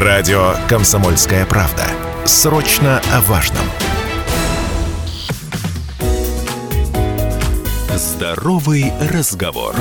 Радио 0.00 0.54
«Комсомольская 0.68 1.44
правда». 1.44 1.82
Срочно 2.24 3.02
о 3.12 3.20
важном. 3.22 3.64
Здоровый 7.96 8.92
разговор. 9.12 9.74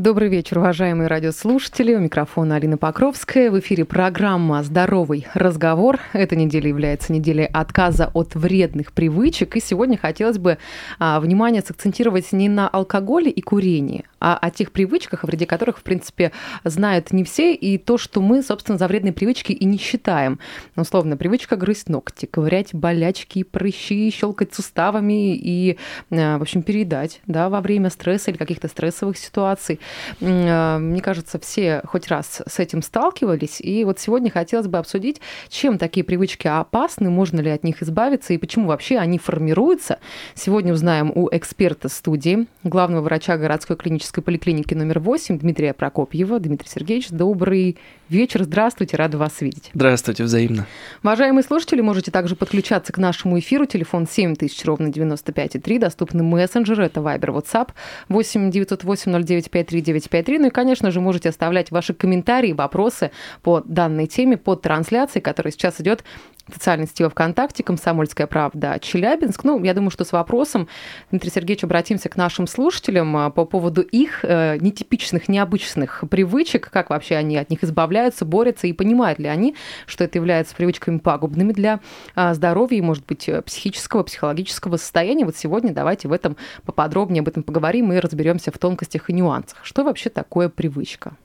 Добрый 0.00 0.30
вечер, 0.30 0.60
уважаемые 0.60 1.08
радиослушатели. 1.08 1.94
У 1.94 1.98
микрофона 1.98 2.56
Алина 2.56 2.78
Покровская. 2.78 3.50
В 3.50 3.60
эфире 3.60 3.84
программа 3.84 4.62
«Здоровый 4.62 5.26
разговор». 5.34 6.00
Эта 6.14 6.36
неделя 6.36 6.68
является 6.68 7.12
неделей 7.12 7.44
отказа 7.44 8.10
от 8.14 8.34
вредных 8.34 8.94
привычек. 8.94 9.56
И 9.56 9.60
сегодня 9.60 9.98
хотелось 9.98 10.38
бы 10.38 10.56
а, 10.98 11.20
внимание 11.20 11.60
сакцентировать 11.60 12.32
не 12.32 12.48
на 12.48 12.66
алкоголе 12.66 13.30
и 13.30 13.42
курении, 13.42 14.06
а 14.20 14.38
о 14.40 14.50
тех 14.50 14.72
привычках, 14.72 15.22
о 15.22 15.26
вреде 15.26 15.44
которых, 15.44 15.76
в 15.76 15.82
принципе, 15.82 16.32
знают 16.64 17.12
не 17.12 17.22
все, 17.22 17.52
и 17.52 17.76
то, 17.76 17.98
что 17.98 18.22
мы, 18.22 18.42
собственно, 18.42 18.78
за 18.78 18.88
вредные 18.88 19.12
привычки 19.12 19.52
и 19.52 19.66
не 19.66 19.76
считаем. 19.76 20.38
Условно, 20.76 21.18
привычка 21.18 21.56
грызть 21.56 21.90
ногти, 21.90 22.24
ковырять 22.24 22.74
болячки, 22.74 23.42
прыщи, 23.42 24.10
щелкать 24.10 24.54
суставами 24.54 25.36
и, 25.36 25.76
а, 26.10 26.38
в 26.38 26.40
общем, 26.40 26.62
переедать 26.62 27.20
да, 27.26 27.50
во 27.50 27.60
время 27.60 27.90
стресса 27.90 28.30
или 28.30 28.38
каких-то 28.38 28.68
стрессовых 28.68 29.18
ситуаций. 29.18 29.78
Э, 30.20 30.78
мне 30.78 31.00
кажется, 31.00 31.38
все 31.38 31.82
хоть 31.84 32.08
раз 32.08 32.42
с 32.46 32.58
этим 32.58 32.82
сталкивались. 32.82 33.60
И 33.60 33.84
вот 33.84 33.98
сегодня 33.98 34.30
хотелось 34.30 34.66
бы 34.66 34.78
обсудить, 34.78 35.20
чем 35.48 35.78
такие 35.78 36.04
привычки 36.04 36.46
опасны, 36.46 37.10
можно 37.10 37.40
ли 37.40 37.50
от 37.50 37.64
них 37.64 37.82
избавиться 37.82 38.32
и 38.32 38.38
почему 38.38 38.68
вообще 38.68 38.98
они 38.98 39.18
формируются. 39.18 39.98
Сегодня 40.34 40.72
узнаем 40.72 41.12
у 41.14 41.28
эксперта 41.30 41.88
студии, 41.88 42.46
главного 42.64 43.02
врача 43.02 43.36
городской 43.36 43.76
клинической 43.76 44.22
поликлиники 44.22 44.74
номер 44.74 45.00
8 45.00 45.38
Дмитрия 45.38 45.74
Прокопьева. 45.74 46.38
Дмитрий 46.40 46.68
Сергеевич, 46.68 47.08
добрый 47.10 47.78
вечер. 48.10 48.44
Здравствуйте, 48.44 48.96
рада 48.96 49.16
вас 49.18 49.40
видеть. 49.40 49.70
Здравствуйте, 49.72 50.24
взаимно. 50.24 50.66
Уважаемые 51.02 51.44
слушатели, 51.44 51.80
можете 51.80 52.10
также 52.10 52.36
подключаться 52.36 52.92
к 52.92 52.98
нашему 52.98 53.38
эфиру. 53.38 53.66
Телефон 53.66 54.06
7000, 54.06 54.64
ровно 54.64 54.88
95,3. 54.88 55.78
Доступны 55.78 56.22
мессенджеры, 56.22 56.86
это 56.86 57.00
Viber, 57.00 57.42
WhatsApp 57.42 57.70
8 58.08 58.50
908 58.50 59.12
0953 59.24 59.80
953. 59.80 60.38
Ну 60.38 60.46
и, 60.48 60.50
конечно 60.50 60.90
же, 60.90 61.00
можете 61.00 61.28
оставлять 61.28 61.70
ваши 61.70 61.94
комментарии, 61.94 62.52
вопросы 62.52 63.12
по 63.42 63.62
данной 63.64 64.06
теме 64.06 64.36
под 64.36 64.62
трансляцией, 64.62 65.22
которая 65.22 65.52
сейчас 65.52 65.80
идет 65.80 66.04
в 66.50 66.54
социальной 66.54 66.86
сети 66.86 67.06
ВКонтакте 67.08 67.62
«Комсомольская 67.62 68.26
правда» 68.26 68.78
Челябинск. 68.80 69.44
Ну, 69.44 69.62
я 69.62 69.74
думаю, 69.74 69.90
что 69.90 70.04
с 70.04 70.12
вопросом, 70.12 70.68
Дмитрий 71.10 71.30
Сергеевич, 71.30 71.64
обратимся 71.64 72.08
к 72.08 72.16
нашим 72.16 72.46
слушателям 72.46 73.16
а, 73.16 73.30
по 73.30 73.44
поводу 73.44 73.82
их 73.82 74.24
э, 74.24 74.58
нетипичных, 74.58 75.28
необычных 75.28 76.04
привычек, 76.10 76.70
как 76.70 76.90
вообще 76.90 77.16
они 77.16 77.36
от 77.36 77.50
них 77.50 77.62
избавляются, 77.62 77.99
борются, 78.24 78.66
и 78.66 78.72
понимают 78.72 79.18
ли 79.18 79.26
они, 79.26 79.54
что 79.86 80.04
это 80.04 80.18
является 80.18 80.54
привычками 80.54 80.98
пагубными 80.98 81.52
для 81.52 81.80
а, 82.14 82.34
здоровья 82.34 82.78
и, 82.78 82.82
может 82.82 83.04
быть, 83.06 83.28
психического, 83.46 84.02
психологического 84.02 84.76
состояния. 84.76 85.24
Вот 85.24 85.36
сегодня 85.36 85.72
давайте 85.72 86.08
в 86.08 86.12
этом 86.12 86.36
поподробнее 86.64 87.20
об 87.20 87.28
этом 87.28 87.42
поговорим 87.42 87.92
и 87.92 87.98
разберемся 87.98 88.50
в 88.50 88.58
тонкостях 88.58 89.10
и 89.10 89.12
нюансах. 89.12 89.64
Что 89.64 89.84
вообще 89.84 90.10
такое 90.10 90.48
привычка? 90.48 91.16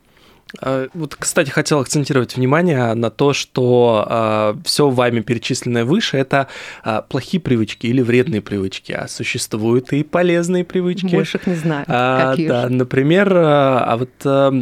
А, 0.61 0.87
вот, 0.93 1.15
кстати, 1.15 1.49
хотел 1.49 1.79
акцентировать 1.79 2.35
внимание 2.35 2.93
на 2.93 3.09
то, 3.09 3.33
что 3.33 4.03
э, 4.05 4.09
а, 4.09 4.57
все 4.63 4.89
вами 4.89 5.21
перечисленное 5.21 5.85
выше 5.85 6.17
это 6.17 6.47
э, 6.83 7.01
плохие 7.07 7.41
привычки 7.41 7.87
или 7.87 8.01
вредные 8.01 8.41
привычки, 8.41 8.91
а 8.91 9.07
существуют 9.07 9.91
и 9.93 10.03
полезные 10.03 10.63
привычки. 10.63 11.15
Больше 11.15 11.37
их 11.37 11.47
не 11.47 11.55
знаю. 11.55 11.85
А, 11.87 12.31
Какие 12.31 12.47
да, 12.47 12.63
же? 12.63 12.73
например, 12.73 13.33
а 13.35 13.97
вот 13.97 14.11
а, 14.23 14.53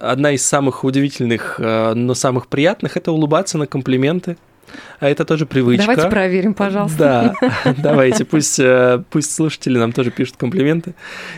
одна 0.00 0.32
из 0.32 0.44
самых 0.44 0.84
удивительных, 0.84 1.58
но 1.58 2.14
самых 2.14 2.46
приятных 2.46 2.96
это 2.96 3.12
улыбаться 3.12 3.58
на 3.58 3.66
комплименты. 3.66 4.36
А 5.00 5.08
это 5.08 5.24
тоже 5.24 5.46
привычка. 5.46 5.86
Давайте 5.86 6.10
проверим, 6.10 6.54
пожалуйста. 6.54 7.34
Да, 7.42 7.74
давайте, 7.78 8.24
пусть, 8.24 8.58
э, 8.60 9.02
пусть 9.10 9.32
слушатели 9.34 9.78
нам 9.78 9.92
тоже 9.92 10.10
пишут 10.10 10.36
комплименты, 10.36 10.94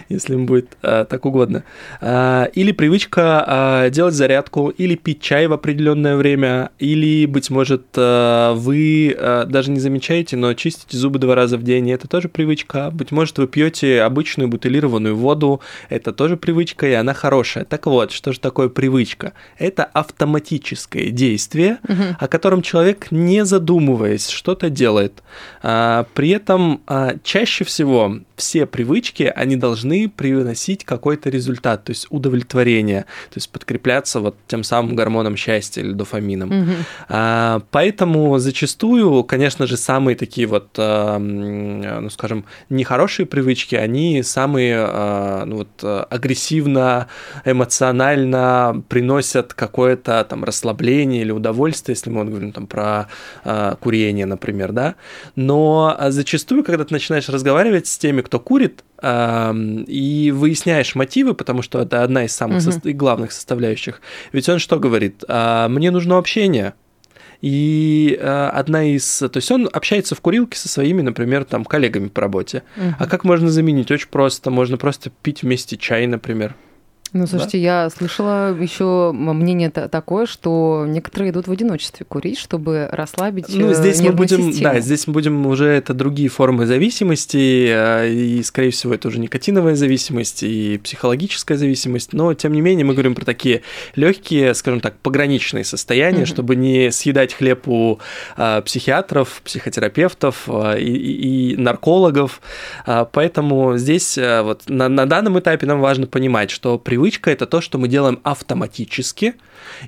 если 0.09 0.35
им 0.35 0.47
будет 0.47 0.77
э, 0.83 1.07
так 1.09 1.25
угодно. 1.25 1.65
А, 2.01 2.45
или 2.53 2.73
привычка 2.73 3.89
делать 3.91 4.15
зарядку, 4.15 4.69
или 4.69 4.95
пить 4.97 5.21
чай 5.21 5.47
в 5.47 5.53
определенное 5.53 6.17
время, 6.17 6.71
или, 6.79 7.27
быть 7.27 7.51
может, 7.51 7.87
э, 7.97 8.53
вы 8.55 9.17
даже 9.47 9.71
не 9.71 9.81
замечаете, 9.81 10.37
но 10.37 10.53
чистите 10.55 10.97
зубы 10.97 11.19
два 11.19 11.35
раза 11.35 11.57
в 11.57 11.63
день, 11.63 11.91
это 11.91 12.09
тоже 12.09 12.29
привычка. 12.29 12.91
Быть 12.91 13.11
может, 13.13 13.39
вы 13.39 13.47
пьете 13.47 14.03
обычную 14.03 14.49
бутылированную 14.49 15.17
воду, 15.17 15.61
это 15.89 16.13
тоже 16.13 16.37
привычка, 16.37 16.87
и 16.87 16.93
она 16.93 17.15
хорошая. 17.15 17.65
Так 17.65 17.87
вот, 17.87 18.13
что 18.13 18.33
же 18.33 18.41
такое 18.41 18.69
привычка? 18.69 19.33
Это 19.59 19.85
автоматическое 19.85 21.11
действие, 21.11 21.79
угу. 21.89 22.17
о 22.19 22.29
котором 22.29 22.63
человек 22.63 23.11
не 23.11 23.24
задумываясь, 23.45 24.29
что-то 24.29 24.71
делает. 24.71 25.23
А, 25.63 26.07
при 26.15 26.31
этом 26.31 26.83
а, 26.87 27.15
чаще 27.23 27.65
всего 27.65 28.19
все 28.37 28.67
привычки, 28.67 29.33
они 29.35 29.57
должны 29.57 30.09
приносить 30.09 30.85
какой-то 30.85 31.31
результат, 31.31 31.85
то 31.85 31.91
есть 31.91 32.07
удовлетворение, 32.11 33.03
то 33.03 33.37
есть 33.37 33.51
подкрепляться 33.51 34.21
вот 34.21 34.37
тем 34.47 34.65
самым 34.65 34.97
гормоном 34.97 35.37
счастья 35.37 35.83
или 35.83 35.93
дофамином. 35.93 36.63
Угу. 36.63 36.71
А, 37.09 37.63
поэтому 37.71 38.39
зачастую, 38.39 39.25
конечно 39.25 39.67
же, 39.67 39.77
самые 39.77 40.17
такие 40.17 40.47
вот, 40.47 40.71
ну 40.77 42.11
скажем, 42.11 42.45
нехорошие 42.69 43.27
привычки, 43.27 43.75
они 43.75 44.23
самые 44.23 45.45
ну, 45.47 45.57
вот, 45.57 46.09
агрессивно, 46.11 47.09
эмоционально 47.45 48.83
приносят 48.89 49.55
какое-то 49.55 50.25
там 50.29 50.45
расслабление 50.45 51.23
или 51.23 51.31
удовольствие, 51.31 51.95
если 51.95 52.11
мы 52.11 52.25
говорим 52.25 52.53
там 52.53 52.67
про 52.67 53.09
э, 53.45 53.77
курение, 53.81 54.27
например, 54.27 54.73
да. 54.73 54.95
Но 55.37 55.95
а, 55.99 56.11
зачастую, 56.11 56.65
когда 56.65 56.85
ты 56.85 56.93
начинаешь 56.95 57.29
разговаривать 57.29 57.87
с 57.87 57.99
теми, 57.99 58.21
кто 58.25 58.41
курит, 58.41 58.83
и 59.03 60.33
выясняешь 60.35 60.95
мотивы, 60.95 61.35
потому 61.35 61.61
что 61.61 61.83
это 61.83 62.03
одна 62.03 62.25
из 62.25 62.35
самых 62.35 62.63
угу. 62.63 62.73
со- 62.73 62.93
главных 62.93 63.33
составляющих, 63.33 64.01
ведь 64.33 64.49
он 64.49 64.59
что 64.59 64.79
говорит? 64.79 65.23
Э, 65.29 65.69
Мне 65.69 65.91
нужно 65.91 66.17
общение. 66.17 66.73
И 67.43 68.17
э, 68.19 68.51
одна 68.55 68.85
из... 68.85 69.19
То 69.19 69.31
есть 69.35 69.51
он 69.51 69.69
общается 69.71 70.15
в 70.15 70.23
курилке 70.23 70.57
со 70.57 70.71
своими, 70.71 71.03
например, 71.03 71.45
там, 71.45 71.67
коллегами 71.67 72.09
по 72.09 72.23
работе. 72.23 72.63
Угу. 72.79 72.95
А 72.99 73.07
как 73.07 73.25
можно 73.25 73.51
заменить? 73.51 73.91
Очень 73.91 74.09
просто. 74.09 74.51
Можно 74.51 74.79
просто 74.79 75.11
пить 75.23 75.43
вместе 75.43 75.77
чай, 75.77 76.07
например. 76.07 76.55
Ну, 77.15 77.29
слушайте, 77.29 77.59
да? 77.59 77.63
я 77.85 77.91
слышала 77.91 78.53
еще 78.53 79.13
мнение 79.13 79.71
такое, 79.71 80.27
что 80.27 80.85
некоторые 80.85 81.31
идут 81.31 81.47
в 81.47 81.53
одиночестве 81.53 82.05
курить, 82.05 82.41
чтобы 82.41 82.89
расслабить 82.91 83.55
Ну, 83.55 83.71
э, 83.71 83.75
здесь 83.75 84.01
мы 84.01 84.11
будем, 84.11 84.51
систему. 84.51 84.75
да, 84.75 84.81
здесь 84.81 85.07
мы 85.07 85.13
будем 85.13 85.47
уже 85.47 85.67
это 85.67 85.95
другие 85.95 86.29
формы 86.29 86.67
зависимости, 86.67 87.69
э, 87.71 88.11
и, 88.11 88.43
скорее 88.43 88.71
всего, 88.71 88.95
это 88.95 89.07
уже 89.07 89.21
никотиновая 89.21 89.77
зависимость 89.77 90.43
и 90.43 90.81
психологическая 90.83 91.57
зависимость, 91.57 92.15
но, 92.15 92.35
тем 92.35 92.53
не 92.53 92.61
менее, 92.61 92.85
мы 92.85 92.95
говорим 92.95 93.15
про 93.15 93.25
такие 93.25 93.63
легкие, 93.95 94.53
скажем 94.53 94.81
так, 94.81 94.97
пограничные 94.97 95.63
состояния, 95.63 96.23
mm-hmm. 96.23 96.27
чтобы 96.27 96.57
не 96.57 96.91
съедать 96.91 97.33
хлеб 97.33 97.69
у 97.69 98.01
а, 98.37 98.61
психиатров, 98.63 99.41
психотерапевтов 99.45 100.49
и, 100.49 101.53
и, 101.53 101.57
наркологов, 101.57 102.41
поэтому 102.85 103.79
здесь 103.79 104.19
вот 104.19 104.63
на, 104.69 104.89
на 104.89 105.07
данном 105.07 105.39
этапе 105.39 105.65
нам 105.65 105.81
важно 105.81 106.09
понимать, 106.09 106.51
что 106.51 106.77
привычка 106.77 107.04
привычка 107.05 107.31
это 107.31 107.47
то, 107.47 107.61
что 107.61 107.77
мы 107.77 107.89
делаем 107.89 108.19
автоматически. 108.25 109.35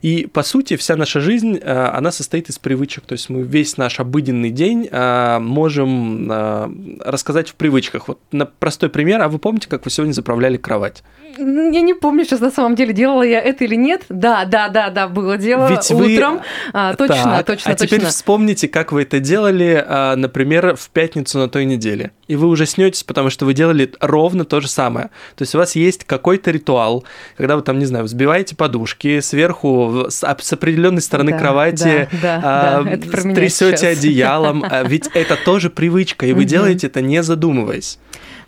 И 0.03 0.27
по 0.27 0.43
сути 0.43 0.77
вся 0.77 0.97
наша 0.97 1.21
жизнь, 1.21 1.59
э, 1.61 1.91
она 1.93 2.11
состоит 2.13 2.49
из 2.49 2.59
привычек. 2.59 3.05
То 3.05 3.13
есть 3.13 3.29
мы 3.29 3.43
весь 3.43 3.77
наш 3.77 4.01
обыденный 4.01 4.51
день 4.51 4.89
э, 4.91 5.39
можем 5.39 6.31
э, 6.31 6.69
рассказать 7.05 7.49
в 7.49 7.55
привычках. 7.55 8.09
Вот 8.09 8.19
на 8.33 8.47
простой 8.47 8.89
пример. 8.89 9.21
А 9.23 9.29
вы 9.29 9.39
помните, 9.39 9.69
как 9.69 9.85
вы 9.85 9.91
сегодня 9.91 10.13
заправляли 10.13 10.57
кровать? 10.57 11.03
Я 11.39 11.81
не 11.81 11.95
помню 11.95 12.25
сейчас 12.25 12.41
на 12.41 12.51
самом 12.51 12.77
деле, 12.77 12.93
делала 12.93 13.23
я 13.23 13.41
это 13.41 13.65
или 13.65 13.75
нет. 13.75 14.05
Да, 14.09 14.45
да, 14.45 14.69
да, 14.69 14.91
да, 14.91 15.09
было 15.09 15.37
дело 15.37 15.69
Ведь 15.69 15.91
утром. 15.91 16.37
Вы... 16.37 16.43
А, 16.72 16.95
точно, 16.95 17.25
так, 17.25 17.47
точно, 17.47 17.72
а 17.72 17.75
теперь 17.75 18.05
вспомните, 18.07 18.69
как 18.69 18.93
вы 18.93 19.03
это 19.03 19.21
делали, 19.21 19.84
например, 20.16 20.77
в 20.77 20.89
пятницу 20.91 21.39
на 21.39 21.49
той 21.49 21.66
неделе. 21.66 22.13
И 22.27 22.37
вы 22.37 22.49
ужаснетесь, 22.49 23.05
потому 23.05 23.31
что 23.31 23.45
вы 23.45 23.55
делали 23.55 23.93
ровно 24.01 24.45
то 24.45 24.60
же 24.60 24.69
самое. 24.69 25.10
То 25.37 25.43
есть 25.43 25.55
у 25.55 25.59
вас 25.59 25.77
есть 25.77 26.05
какой-то 26.05 26.51
ритуал, 26.51 27.05
когда 27.37 27.57
вы 27.57 27.63
там, 27.63 27.78
не 27.78 27.84
знаю, 27.84 28.05
взбиваете 28.05 28.57
подушки, 28.57 29.21
сверху 29.21 29.85
с, 30.10 30.22
с 30.22 30.53
определенной 30.53 31.03
стороны 31.03 31.33
да, 31.33 31.38
кровати 31.38 32.09
да, 32.12 32.41
да, 32.41 32.41
а, 32.42 32.84
да, 32.84 33.34
трясете 33.34 33.88
одеялом, 33.88 34.65
а 34.68 34.83
ведь 34.83 35.09
это 35.15 35.36
тоже 35.36 35.71
привычка, 35.71 36.27
и 36.27 36.33
вы 36.33 36.44
делаете 36.44 36.86
это 36.86 37.00
не 37.00 37.22
задумываясь. 37.22 37.98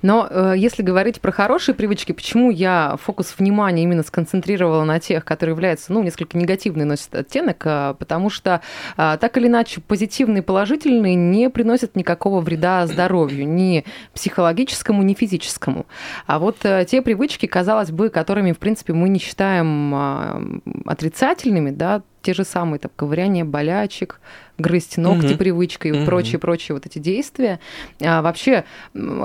Но 0.03 0.27
э, 0.31 0.55
если 0.57 0.83
говорить 0.83 1.21
про 1.21 1.33
хорошие 1.33 1.75
привычки, 1.75 2.13
почему 2.13 2.51
я 2.51 2.97
фокус 3.03 3.35
внимания 3.39 3.83
именно 3.83 4.03
сконцентрировала 4.03 4.85
на 4.85 5.01
тех, 5.01 5.25
которые 5.25 5.55
являются, 5.55 5.93
ну, 5.93 6.03
несколько 6.03 6.39
негативный 6.39 6.85
носят 6.85 7.15
оттенок, 7.15 7.63
э, 7.65 7.95
потому 7.99 8.31
что 8.31 8.61
э, 8.97 9.19
так 9.21 9.37
или 9.37 9.49
иначе 9.49 9.81
позитивные 9.81 10.43
положительные 10.43 11.15
не 11.15 11.51
приносят 11.51 11.97
никакого 11.97 12.41
вреда 12.41 12.87
здоровью, 12.87 13.49
ни 13.49 13.85
психологическому, 14.15 15.03
ни 15.03 15.15
физическому. 15.15 15.87
А 16.27 16.39
вот 16.39 16.59
э, 16.65 16.85
те 16.89 17.03
привычки, 17.03 17.47
казалось 17.47 17.91
бы, 17.91 18.09
которыми, 18.11 18.53
в 18.53 18.59
принципе, 18.59 18.93
мы 18.93 19.09
не 19.09 19.19
считаем 19.19 19.95
э, 19.95 20.61
отрицательными, 20.87 21.71
да, 21.71 22.03
те 22.23 22.35
же 22.35 22.45
самые 22.45 22.79
там 22.81 22.91
ковыряние 22.95 23.45
болячек, 23.45 24.21
грызть 24.59 24.99
ногти 24.99 25.33
угу. 25.33 25.39
привычкой 25.39 25.91
и 25.93 25.95
угу. 25.95 26.07
прочие-прочие 26.07 26.75
вот 26.75 26.87
эти 26.87 26.99
действия. 26.99 27.61
А 28.03 28.23
вообще, 28.23 28.65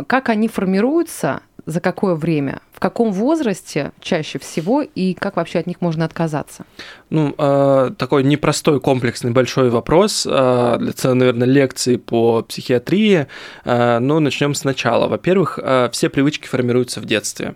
как 0.08 0.30
они 0.30 0.48
формируются, 0.48 1.42
за 1.66 1.80
какое 1.80 2.16
время, 2.16 2.60
в 2.74 2.80
каком 2.80 3.12
возрасте 3.12 3.94
чаще 4.02 4.40
всего 4.40 4.82
и 4.82 5.14
как 5.14 5.38
вообще 5.38 5.60
от 5.60 5.68
них 5.68 5.80
можно 5.80 6.04
отказаться? 6.04 6.66
Ну, 7.10 7.34
э, 7.38 7.92
такой 7.98 8.24
непростой, 8.24 8.82
комплексный, 8.82 9.32
большой 9.32 9.70
вопрос 9.70 10.28
э, 10.30 10.78
для 10.80 10.92
целой, 10.92 11.16
наверное, 11.16 11.48
лекции 11.48 11.96
по 11.96 12.42
психиатрии. 12.42 13.28
Э, 13.64 14.00
но 14.00 14.20
начнем 14.20 14.56
сначала. 14.56 15.08
Во-первых, 15.08 15.60
все 15.92 16.10
привычки 16.10 16.48
формируются 16.48 17.00
в 17.00 17.06
детстве. 17.06 17.56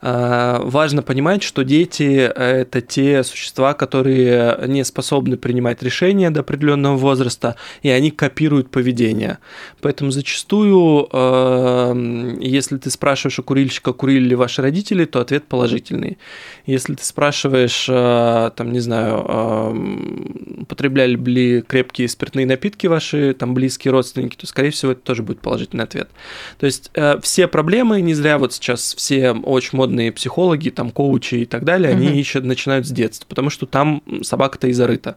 А, 0.00 0.60
важно 0.62 1.02
понимать, 1.02 1.42
что 1.42 1.64
дети– 1.64 2.30
это 2.36 2.80
те 2.80 3.22
существа, 3.24 3.74
которые 3.74 4.58
не 4.66 4.84
способны 4.84 5.36
принимать 5.36 5.82
решения 5.82 6.30
до 6.30 6.40
определенного 6.40 6.96
возраста, 6.96 7.56
и 7.82 7.88
они 7.88 8.10
копируют 8.10 8.70
поведение. 8.70 9.38
Поэтому 9.80 10.10
зачастую, 10.10 11.08
а, 11.12 11.94
если 12.40 12.76
ты 12.78 12.90
спрашиваешь 12.90 13.38
у 13.38 13.42
курильщика, 13.42 13.92
курили 13.92 14.28
ли 14.28 14.34
ваши 14.34 14.62
родители, 14.62 15.04
то 15.04 15.20
ответ 15.20 15.44
положительный. 15.44 16.18
Если 16.66 16.94
ты 16.94 17.04
спрашиваешь, 17.04 17.86
а, 17.90 18.50
там, 18.50 18.72
не 18.72 18.80
знаю, 18.80 19.24
употребляли 20.62 21.16
ли 21.16 21.62
крепкие 21.62 22.08
спиртные 22.08 22.46
напитки 22.46 22.86
ваши 22.86 23.34
там 23.34 23.54
близкие 23.54 23.92
родственники, 23.92 24.36
то, 24.36 24.46
скорее 24.46 24.70
всего, 24.70 24.92
это 24.92 25.00
тоже 25.00 25.22
будет 25.22 25.40
положительный 25.40 25.84
ответ. 25.84 26.08
То 26.58 26.66
есть 26.66 26.90
э, 26.94 27.18
все 27.20 27.48
проблемы, 27.48 28.00
не 28.00 28.14
зря 28.14 28.38
вот 28.38 28.52
сейчас 28.52 28.94
все 28.94 29.34
очень 29.54 29.76
модные 29.76 30.12
психологи, 30.12 30.70
там, 30.70 30.90
коучи 30.90 31.36
и 31.36 31.44
так 31.44 31.64
далее, 31.64 31.94
угу. 31.94 32.02
они 32.02 32.20
ищут, 32.20 32.44
начинают 32.44 32.86
с 32.86 32.90
детства, 32.90 33.26
потому 33.28 33.50
что 33.50 33.66
там 33.66 34.02
собака-то 34.22 34.68
и 34.68 34.72
зарыта. 34.72 35.16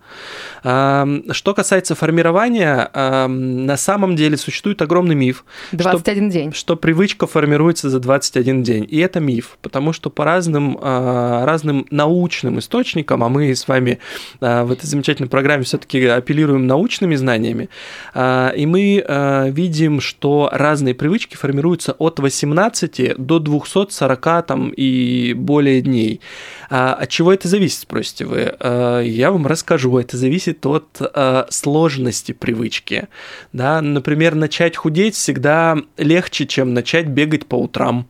Что 0.63 1.54
касается 1.56 1.95
формирования, 1.95 2.89
на 3.28 3.78
самом 3.78 4.16
деле 4.16 4.38
существует 4.38 4.81
огромный 4.81 5.16
миф. 5.16 5.45
21 5.72 6.30
что, 6.30 6.34
день. 6.34 6.54
Что 6.54 6.75
привычка 6.75 7.28
формируется 7.28 7.89
за 7.89 8.00
21 8.00 8.63
день. 8.63 8.88
И 8.89 8.98
это 9.00 9.19
миф, 9.19 9.57
потому 9.62 9.94
что 9.94 10.10
по 10.10 10.25
разным, 10.25 10.78
а, 10.81 11.45
разным 11.45 11.86
научным 11.92 12.60
источникам, 12.60 13.24
а 13.24 13.30
мы 13.30 13.56
с 13.56 13.68
вами 13.68 14.00
а, 14.42 14.63
в 14.63 14.72
этой 14.72 14.86
замечательной 14.86 15.30
программе 15.30 15.63
все-таки 15.63 16.06
апеллируем 16.06 16.68
научными 16.68 17.16
знаниями, 17.16 17.69
а, 18.13 18.50
и 18.50 18.66
мы 18.66 19.04
видим, 19.51 20.01
что 20.01 20.50
разные 20.51 20.94
привычки 20.94 21.36
формируются 21.36 21.94
от 21.94 22.19
18 22.19 23.16
до 23.18 23.39
240 23.39 24.26
там 24.41 24.69
и 24.69 25.33
более 25.33 25.81
дней. 25.81 26.21
А 26.69 26.94
от 26.94 27.09
чего 27.09 27.33
это 27.33 27.47
зависит, 27.47 27.81
спросите 27.81 28.25
вы? 28.25 28.56
А, 28.59 29.01
я 29.01 29.31
вам 29.31 29.47
расскажу. 29.47 29.97
Это 29.97 30.18
зависит 30.18 30.65
от 30.65 30.88
а, 31.00 31.47
сложности 31.50 32.31
привычки. 32.31 33.07
Да? 33.53 33.81
Например, 33.81 34.35
начать 34.35 34.75
худеть 34.75 35.15
всегда 35.15 35.77
легче, 35.97 36.45
чем 36.45 36.74
начать 36.74 37.07
бегать 37.07 37.45
по 37.45 37.56
утрам 37.56 38.07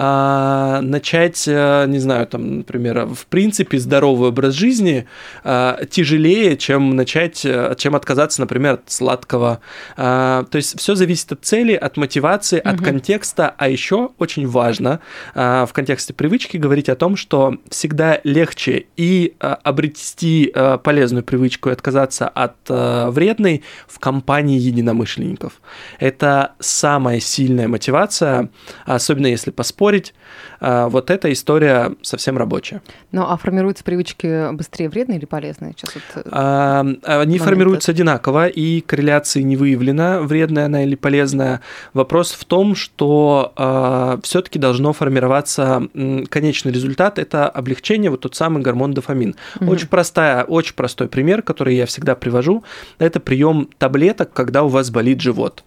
а, 0.00 0.80
начать, 0.80 1.42
э, 1.48 1.86
не 1.88 1.98
знаю, 1.98 2.28
там, 2.28 2.58
например, 2.58 3.06
в 3.06 3.26
принципе 3.26 3.80
здоровый 3.80 4.28
образ 4.28 4.54
жизни 4.54 5.08
а, 5.42 5.84
тяжелее, 5.86 6.56
чем 6.56 6.94
начать, 6.94 7.44
э, 7.44 7.74
чем 7.76 7.96
отказаться, 7.96 8.40
например, 8.40 8.74
от 8.74 8.82
сладкого. 8.92 9.58
А, 9.96 10.44
то 10.44 10.54
есть 10.54 10.78
все 10.78 10.94
зависит 10.94 11.32
от 11.32 11.44
цели, 11.44 11.72
от 11.72 11.96
мотивации, 11.96 12.60
угу. 12.60 12.68
от 12.68 12.80
контекста, 12.80 13.52
а 13.58 13.68
еще 13.68 14.10
очень 14.18 14.46
важно 14.46 15.00
а, 15.34 15.66
в 15.66 15.72
контексте 15.72 16.14
привычки 16.14 16.58
говорить 16.58 16.88
о 16.88 16.94
том, 16.94 17.16
что 17.16 17.56
всегда 17.68 18.20
легче 18.22 18.86
и 18.96 19.34
а, 19.40 19.58
обрести 19.64 20.52
а, 20.54 20.78
полезную 20.78 21.24
привычку 21.24 21.70
и 21.70 21.72
отказаться 21.72 22.28
от 22.28 22.54
а, 22.68 23.10
вредной 23.10 23.64
в 23.88 23.98
компании 23.98 24.60
единомышленников. 24.60 25.54
Это 25.98 26.52
самая 26.60 27.18
сильная 27.18 27.66
мотивация, 27.66 28.50
особенно 28.86 29.26
если 29.26 29.50
поспорить 29.50 29.87
спорить. 29.88 30.14
А, 30.60 30.88
вот 30.88 31.10
эта 31.10 31.32
история 31.32 31.92
совсем 32.02 32.36
рабочая. 32.36 32.82
Ну, 33.10 33.22
а 33.22 33.36
формируются 33.38 33.84
привычки 33.84 34.52
быстрее 34.52 34.90
вредные 34.90 35.18
или 35.18 35.24
полезные? 35.24 35.72
Сейчас 35.76 35.94
вот 35.94 36.24
э, 36.24 36.28
а, 36.30 36.84
они 37.04 37.38
формируются 37.38 37.92
одинаково, 37.92 38.48
и 38.48 38.80
корреляции 38.82 39.40
не 39.40 39.56
выявлена, 39.56 40.20
вредная 40.20 40.66
она 40.66 40.84
или 40.84 40.94
полезная. 40.94 41.62
Вопрос 41.94 42.32
в 42.32 42.44
том, 42.44 42.74
что 42.74 43.52
а, 43.56 44.18
все-таки 44.22 44.58
должно 44.58 44.92
формироваться 44.92 45.82
конечный 46.28 46.72
результат, 46.72 47.18
это 47.18 47.48
облегчение, 47.48 48.10
вот 48.10 48.20
тот 48.20 48.34
самый 48.34 48.62
гормон 48.62 48.92
дофамин. 48.92 49.36
Угу. 49.60 49.70
Очень 49.70 49.88
простая, 49.88 50.44
очень 50.44 50.74
простой 50.74 51.08
пример, 51.08 51.42
который 51.42 51.76
я 51.76 51.86
всегда 51.86 52.14
привожу, 52.14 52.62
это 52.98 53.20
прием 53.20 53.70
таблеток, 53.78 54.32
когда 54.34 54.64
у 54.64 54.68
вас 54.68 54.90
болит 54.90 55.22
живот. 55.22 55.64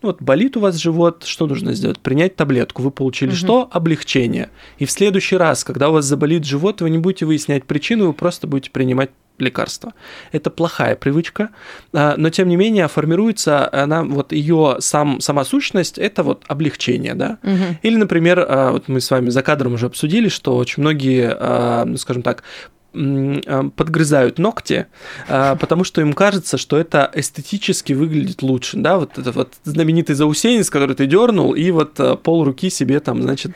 Ну, 0.00 0.08
вот 0.08 0.22
болит 0.22 0.56
у 0.56 0.60
вас 0.60 0.76
живот, 0.76 1.24
что 1.24 1.46
нужно 1.46 1.74
сделать? 1.74 1.98
Принять 1.98 2.36
таблетку. 2.36 2.82
Вы 2.82 2.90
получили 2.90 3.30
угу. 3.30 3.36
что? 3.36 3.68
Облегчение. 3.72 4.50
И 4.78 4.84
в 4.84 4.90
следующий 4.90 5.36
раз, 5.36 5.64
когда 5.64 5.88
у 5.88 5.94
вас 5.94 6.04
заболит 6.04 6.44
живот, 6.44 6.80
вы 6.80 6.90
не 6.90 6.98
будете 6.98 7.26
выяснять 7.26 7.64
причину, 7.64 8.06
вы 8.06 8.12
просто 8.12 8.46
будете 8.46 8.70
принимать 8.70 9.10
лекарства. 9.38 9.94
Это 10.32 10.50
плохая 10.50 10.96
привычка, 10.96 11.50
а, 11.92 12.14
но 12.16 12.30
тем 12.30 12.48
не 12.48 12.56
менее 12.56 12.88
формируется 12.88 13.72
она, 13.72 14.02
вот 14.02 14.32
ее 14.32 14.76
сам, 14.80 15.20
сама 15.20 15.44
сущность, 15.44 15.98
это 15.98 16.22
вот 16.22 16.44
облегчение, 16.48 17.14
да. 17.14 17.38
Угу. 17.42 17.78
Или, 17.82 17.96
например, 17.96 18.44
а, 18.48 18.72
вот 18.72 18.88
мы 18.88 19.00
с 19.00 19.10
вами 19.10 19.30
за 19.30 19.42
кадром 19.42 19.74
уже 19.74 19.86
обсудили, 19.86 20.28
что 20.28 20.56
очень 20.56 20.82
многие, 20.82 21.36
а, 21.38 21.84
ну, 21.84 21.96
скажем 21.96 22.22
так, 22.22 22.42
подгрызают 22.92 24.38
ногти, 24.38 24.86
а, 25.28 25.56
потому 25.56 25.84
что 25.84 26.00
им 26.00 26.14
кажется, 26.14 26.56
что 26.56 26.78
это 26.78 27.10
эстетически 27.14 27.92
выглядит 27.92 28.42
лучше, 28.42 28.78
да, 28.78 28.98
вот 28.98 29.18
это 29.18 29.30
вот 29.32 29.54
знаменитый 29.64 30.14
заусенец, 30.14 30.70
который 30.70 30.96
ты 30.96 31.06
дернул, 31.06 31.54
и 31.54 31.70
вот 31.70 32.00
а, 32.00 32.16
пол 32.16 32.44
руки 32.44 32.70
себе 32.70 33.00
там, 33.00 33.22
значит... 33.22 33.52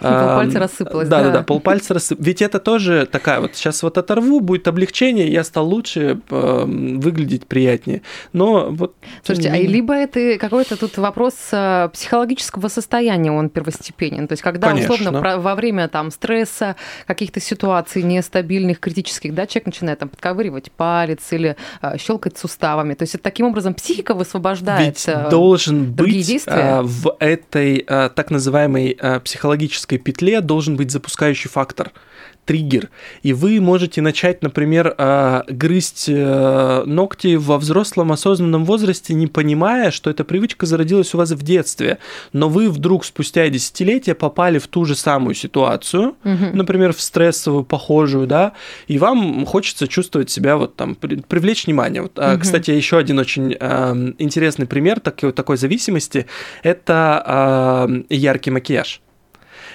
Полпальца 0.00 0.58
рассыпалось, 0.58 1.08
да. 1.08 1.22
Да, 1.22 1.30
да, 1.30 1.42
полпальца 1.42 1.94
рассыпалось. 1.94 2.26
Ведь 2.26 2.42
это 2.42 2.58
тоже 2.58 3.06
такая 3.10 3.40
вот, 3.40 3.54
сейчас 3.54 3.82
вот 3.84 3.98
оторву, 3.98 4.40
будет 4.40 4.66
облегчение, 4.66 5.30
я 5.32 5.44
стал 5.44 5.68
лучше, 5.68 6.20
выглядеть 6.28 7.46
приятнее, 7.46 8.02
но 8.32 8.68
вот... 8.70 8.96
Слушайте, 9.22 9.50
а 9.50 9.56
либо 9.56 9.94
это 9.94 10.38
какой-то 10.38 10.76
тут 10.76 10.98
вопрос 10.98 11.34
психологического 11.34 12.66
состояния, 12.66 13.30
он 13.30 13.48
первостепенен, 13.48 14.26
то 14.26 14.32
есть 14.32 14.42
когда, 14.42 14.70
Конечно. 14.70 14.94
условно, 14.94 15.38
во 15.38 15.54
время 15.54 15.86
там 15.86 16.10
стресса, 16.10 16.74
каких-то 17.06 17.38
ситуаций 17.40 18.02
нестабильных, 18.02 18.71
сильных 18.72 18.80
критических, 18.80 19.34
да, 19.34 19.46
человек 19.46 19.66
начинает 19.66 19.98
там 19.98 20.08
подковыривать 20.08 20.70
палец 20.72 21.32
или 21.32 21.56
а, 21.80 21.98
щелкать 21.98 22.38
суставами. 22.38 22.94
То 22.94 23.02
есть 23.02 23.14
это 23.14 23.24
таким 23.24 23.46
образом 23.46 23.74
психика 23.74 24.14
высвобождает 24.14 24.86
Ведь 24.86 25.08
а, 25.08 25.28
должен 25.28 25.92
быть 25.92 26.26
действия. 26.26 26.78
А, 26.78 26.82
в 26.82 27.16
этой 27.18 27.84
а, 27.86 28.08
так 28.08 28.30
называемой 28.30 28.96
а, 29.00 29.20
психологической 29.20 29.98
петле 29.98 30.40
должен 30.40 30.76
быть 30.76 30.90
запускающий 30.90 31.50
фактор 31.50 31.92
триггер. 32.44 32.90
И 33.22 33.32
вы 33.32 33.60
можете 33.60 34.02
начать, 34.02 34.42
например, 34.42 34.94
а, 34.98 35.44
грызть 35.48 36.06
э, 36.08 36.82
ногти 36.86 37.36
во 37.36 37.58
взрослом 37.58 38.10
осознанном 38.12 38.64
возрасте, 38.64 39.14
не 39.14 39.26
понимая, 39.26 39.90
что 39.90 40.10
эта 40.10 40.24
привычка 40.24 40.66
зародилась 40.66 41.14
у 41.14 41.18
вас 41.18 41.30
в 41.30 41.42
детстве. 41.42 41.98
Но 42.32 42.48
вы 42.48 42.68
вдруг 42.68 43.04
спустя 43.04 43.48
десятилетия 43.48 44.14
попали 44.14 44.58
в 44.58 44.66
ту 44.66 44.84
же 44.84 44.96
самую 44.96 45.34
ситуацию, 45.34 46.16
угу. 46.24 46.44
например, 46.52 46.92
в 46.92 47.00
стрессовую, 47.00 47.64
похожую, 47.64 48.26
да, 48.26 48.52
и 48.88 48.98
вам 48.98 49.46
хочется 49.46 49.86
чувствовать 49.86 50.30
себя 50.30 50.56
вот 50.56 50.74
там, 50.74 50.96
привлечь 50.96 51.66
внимание. 51.66 52.02
Вот, 52.02 52.18
угу. 52.18 52.40
Кстати, 52.40 52.72
еще 52.72 52.98
один 52.98 53.18
очень 53.18 53.56
э, 53.58 54.12
интересный 54.18 54.66
пример 54.66 55.00
такой, 55.00 55.32
такой 55.32 55.56
зависимости– 55.56 56.26
это 56.62 57.86
э, 57.88 58.14
яркий 58.14 58.50
макияж. 58.50 59.00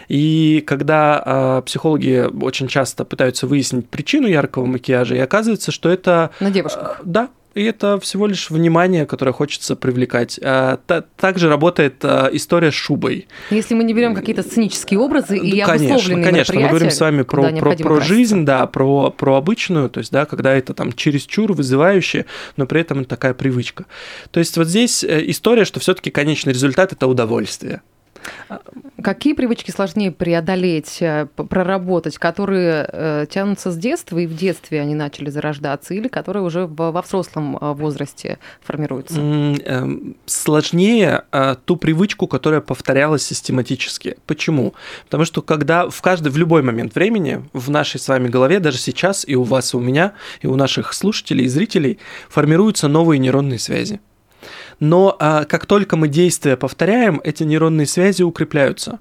И 0.07 0.63
когда 0.65 1.21
э, 1.25 1.61
психологи 1.65 2.27
очень 2.41 2.67
часто 2.67 3.05
пытаются 3.05 3.47
выяснить 3.47 3.89
причину 3.89 4.27
яркого 4.27 4.65
макияжа, 4.65 5.15
и 5.15 5.19
оказывается, 5.19 5.71
что 5.71 5.89
это... 5.89 6.31
На 6.39 6.51
девушках. 6.51 6.99
Э, 6.99 7.03
да, 7.05 7.29
и 7.55 7.63
это 7.63 7.99
всего 7.99 8.27
лишь 8.27 8.51
внимание, 8.51 9.07
которое 9.07 9.31
хочется 9.31 9.75
привлекать. 9.75 10.39
Также 11.17 11.49
работает 11.49 12.05
история 12.05 12.71
с 12.71 12.75
шубой. 12.75 13.27
Если 13.49 13.73
мы 13.73 13.83
не 13.83 13.95
берем 13.95 14.13
какие-то 14.13 14.43
сценические 14.43 14.99
образы 14.99 15.39
и 15.39 15.61
конечно, 15.61 15.95
обусловленные 15.95 16.23
Конечно, 16.23 16.59
мы 16.59 16.67
говорим 16.67 16.91
с 16.91 16.99
вами 16.99 17.23
про, 17.23 17.49
про, 17.53 17.75
про 17.75 18.01
жизнь, 18.01 18.45
да, 18.45 18.67
про, 18.67 19.09
про 19.09 19.37
обычную, 19.37 19.89
то 19.89 19.97
есть, 19.97 20.11
да, 20.11 20.27
когда 20.27 20.53
это 20.53 20.75
там 20.75 20.93
чересчур 20.93 21.51
вызывающе, 21.53 22.27
но 22.57 22.67
при 22.67 22.81
этом 22.81 22.99
это 22.99 23.09
такая 23.09 23.33
привычка. 23.33 23.85
То 24.29 24.39
есть 24.39 24.55
вот 24.55 24.67
здесь 24.67 25.03
э, 25.03 25.23
история, 25.25 25.65
что 25.65 25.79
все 25.79 25.95
таки 25.95 26.11
конечный 26.11 26.53
результат– 26.53 26.91
это 26.93 27.07
удовольствие. 27.07 27.81
Какие 29.03 29.33
привычки 29.33 29.71
сложнее 29.71 30.12
преодолеть, 30.12 31.01
э, 31.01 31.27
проработать, 31.36 32.17
которые 32.17 32.88
э, 32.91 33.25
тянутся 33.29 33.71
с 33.71 33.77
детства 33.77 34.17
и 34.17 34.25
в 34.25 34.36
детстве 34.36 34.81
они 34.81 34.95
начали 34.95 35.29
зарождаться, 35.29 35.93
или 35.93 36.07
которые 36.07 36.43
уже 36.43 36.65
во 36.65 37.01
взрослом 37.01 37.57
э, 37.57 37.74
возрасте 37.74 38.39
формируются? 38.62 39.19
Эм, 39.19 40.15
сложнее 40.25 41.24
ту 41.65 41.77
привычку, 41.77 42.27
которая 42.27 42.62
повторялась 42.62 43.24
систематически. 43.24 44.17
Почему? 44.25 44.74
Потому 45.05 45.25
что 45.25 45.41
когда 45.41 45.89
в 45.89 46.01
каждый, 46.01 46.29
в 46.29 46.38
любой 46.38 46.62
момент 46.62 46.95
времени 46.95 47.43
в 47.53 47.69
нашей 47.69 48.00
с 48.00 48.07
вами 48.07 48.27
голове, 48.27 48.59
даже 48.59 48.77
сейчас 48.77 49.27
и 49.27 49.36
у 49.36 49.43
вас, 49.43 49.74
и 49.74 49.77
у 49.77 49.79
меня, 49.79 50.13
и 50.41 50.47
у 50.47 50.55
наших 50.55 50.93
слушателей 50.93 51.45
и 51.45 51.50
зрителей 51.50 52.00
формируются 52.29 52.88
новые 52.88 53.19
нейронные 53.19 53.59
связи 53.59 54.00
но 54.79 55.15
а, 55.20 55.46
как 55.46 55.65
только 55.65 55.96
мы 55.96 56.08
действия 56.08 56.58
повторяем, 56.58 57.22
эти 57.24 57.44
нейронные 57.44 57.88
связи 57.88 58.24
укрепляются. 58.24 59.00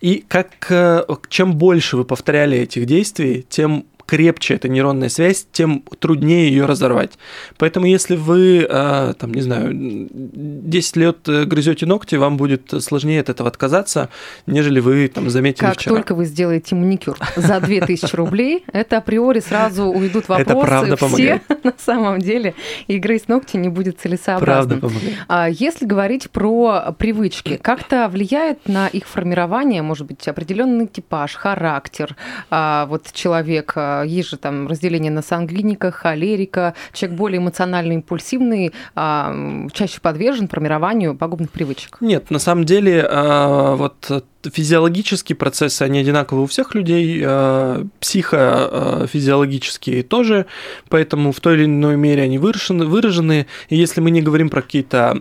И 0.00 0.24
как, 0.26 0.70
э, 0.70 1.04
чем 1.28 1.54
больше 1.54 1.96
вы 1.96 2.04
повторяли 2.04 2.58
этих 2.58 2.86
действий, 2.86 3.46
тем 3.48 3.86
крепче 4.08 4.54
эта 4.54 4.68
нейронная 4.68 5.10
связь, 5.10 5.46
тем 5.52 5.84
труднее 5.98 6.48
ее 6.48 6.64
разорвать. 6.64 7.18
Поэтому 7.58 7.84
если 7.84 8.16
вы, 8.16 8.66
а, 8.68 9.12
там, 9.12 9.34
не 9.34 9.42
знаю, 9.42 9.70
10 9.70 10.96
лет 10.96 11.28
э, 11.28 11.44
грызете 11.44 11.84
ногти, 11.84 12.14
вам 12.14 12.38
будет 12.38 12.72
сложнее 12.82 13.20
от 13.20 13.28
этого 13.28 13.50
отказаться, 13.50 14.08
нежели 14.46 14.80
вы 14.80 15.08
там 15.08 15.28
заметили 15.28 15.66
как 15.66 15.74
вчера. 15.74 15.94
Как 15.94 16.04
только 16.04 16.14
вы 16.14 16.24
сделаете 16.24 16.74
маникюр 16.74 17.18
за 17.36 17.60
2000 17.60 18.16
рублей, 18.16 18.64
это 18.72 18.96
априори 18.96 19.40
сразу 19.40 19.84
уйдут 19.84 20.26
вопросы. 20.26 20.52
Это 20.52 20.66
правда 20.66 20.96
помогает. 20.96 21.42
Все 21.44 21.58
на 21.64 21.74
самом 21.76 22.18
деле, 22.20 22.54
и 22.86 22.98
грызть 22.98 23.28
ногти 23.28 23.58
не 23.58 23.68
будет 23.68 24.00
целесообразным. 24.00 24.80
Правда 24.80 24.88
помогает. 24.88 25.18
А 25.28 25.48
если 25.50 25.84
говорить 25.84 26.30
про 26.30 26.94
привычки, 26.98 27.58
как-то 27.60 28.08
влияет 28.08 28.68
на 28.68 28.88
их 28.88 29.06
формирование, 29.06 29.82
может 29.82 30.06
быть, 30.06 30.26
определенный 30.26 30.86
типаж, 30.86 31.34
характер 31.34 32.16
а, 32.48 32.86
вот 32.86 33.12
человека, 33.12 33.97
есть 34.02 34.30
же 34.30 34.36
там 34.36 34.68
разделение 34.68 35.10
на 35.10 35.22
сангвиника, 35.22 35.90
холерика. 35.90 36.74
Человек 36.92 37.18
более 37.18 37.38
эмоционально 37.38 37.92
импульсивный, 37.92 38.72
а, 38.94 39.66
чаще 39.72 40.00
подвержен 40.00 40.48
формированию 40.48 41.16
пагубных 41.16 41.50
привычек. 41.50 41.98
Нет, 42.00 42.30
на 42.30 42.38
самом 42.38 42.64
деле 42.64 43.06
а, 43.08 43.76
вот 43.76 44.24
физиологические 44.44 45.36
процессы, 45.36 45.82
они 45.82 45.98
одинаковые 45.98 46.44
у 46.44 46.46
всех 46.46 46.74
людей, 46.74 47.22
а, 47.24 47.84
психофизиологические 48.00 50.02
тоже, 50.02 50.46
поэтому 50.88 51.32
в 51.32 51.40
той 51.40 51.54
или 51.54 51.64
иной 51.64 51.96
мере 51.96 52.22
они 52.22 52.38
выражены, 52.38 52.86
выражены. 52.86 53.46
И 53.68 53.76
если 53.76 54.00
мы 54.00 54.10
не 54.10 54.22
говорим 54.22 54.50
про 54.50 54.62
какие-то 54.62 55.16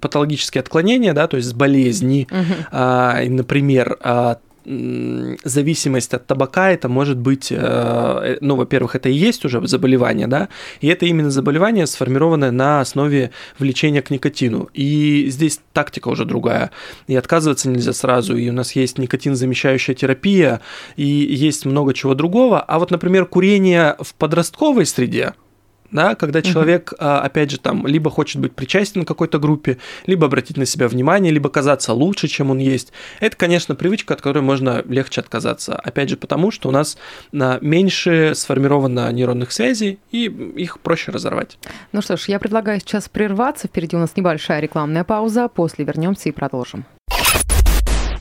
патологические 0.00 0.60
отклонения, 0.60 1.12
да, 1.12 1.26
то 1.26 1.36
есть 1.36 1.54
болезни, 1.54 2.26
угу. 2.30 2.54
например, 2.72 3.98
зависимость 4.64 6.14
от 6.14 6.26
табака, 6.26 6.70
это 6.70 6.88
может 6.88 7.18
быть, 7.18 7.52
э, 7.52 7.56
э, 7.56 8.38
ну, 8.40 8.56
во-первых, 8.56 8.96
это 8.96 9.08
и 9.08 9.12
есть 9.12 9.44
уже 9.44 9.66
заболевание, 9.66 10.26
да, 10.26 10.48
и 10.80 10.88
это 10.88 11.06
именно 11.06 11.30
заболевание, 11.30 11.86
сформированное 11.86 12.50
на 12.50 12.80
основе 12.80 13.30
влечения 13.58 14.02
к 14.02 14.10
никотину. 14.10 14.68
И 14.72 15.26
здесь 15.28 15.60
тактика 15.72 16.08
уже 16.08 16.24
другая, 16.24 16.70
и 17.06 17.16
отказываться 17.16 17.68
нельзя 17.68 17.92
сразу, 17.92 18.36
и 18.36 18.48
у 18.48 18.52
нас 18.52 18.72
есть 18.72 18.98
никотин-замещающая 18.98 19.94
терапия, 19.94 20.60
и 20.96 21.04
есть 21.04 21.66
много 21.66 21.94
чего 21.94 22.14
другого. 22.14 22.60
А 22.60 22.78
вот, 22.78 22.90
например, 22.90 23.26
курение 23.26 23.96
в 24.00 24.14
подростковой 24.14 24.86
среде, 24.86 25.34
да, 25.94 26.16
когда 26.16 26.42
человек, 26.42 26.92
угу. 26.92 27.06
опять 27.06 27.50
же, 27.50 27.58
там, 27.58 27.86
либо 27.86 28.10
хочет 28.10 28.42
быть 28.42 28.52
причастен 28.52 29.04
к 29.04 29.08
какой-то 29.08 29.38
группе, 29.38 29.78
либо 30.06 30.26
обратить 30.26 30.56
на 30.56 30.66
себя 30.66 30.88
внимание, 30.88 31.32
либо 31.32 31.48
казаться 31.48 31.92
лучше, 31.92 32.26
чем 32.26 32.50
он 32.50 32.58
есть. 32.58 32.92
Это, 33.20 33.36
конечно, 33.36 33.76
привычка, 33.76 34.14
от 34.14 34.20
которой 34.20 34.40
можно 34.40 34.82
легче 34.88 35.20
отказаться. 35.20 35.76
Опять 35.76 36.10
же, 36.10 36.16
потому 36.16 36.50
что 36.50 36.68
у 36.68 36.72
нас 36.72 36.98
а, 37.32 37.58
меньше 37.60 38.32
сформировано 38.34 39.10
нейронных 39.12 39.52
связей, 39.52 40.00
и 40.10 40.24
их 40.24 40.80
проще 40.80 41.12
разорвать. 41.12 41.58
Ну 41.92 42.02
что 42.02 42.16
ж, 42.16 42.24
я 42.26 42.40
предлагаю 42.40 42.80
сейчас 42.80 43.08
прерваться. 43.08 43.68
Впереди 43.68 43.94
у 43.94 44.00
нас 44.00 44.16
небольшая 44.16 44.60
рекламная 44.60 45.04
пауза. 45.04 45.46
После 45.48 45.84
вернемся 45.84 46.28
и 46.28 46.32
продолжим. 46.32 46.84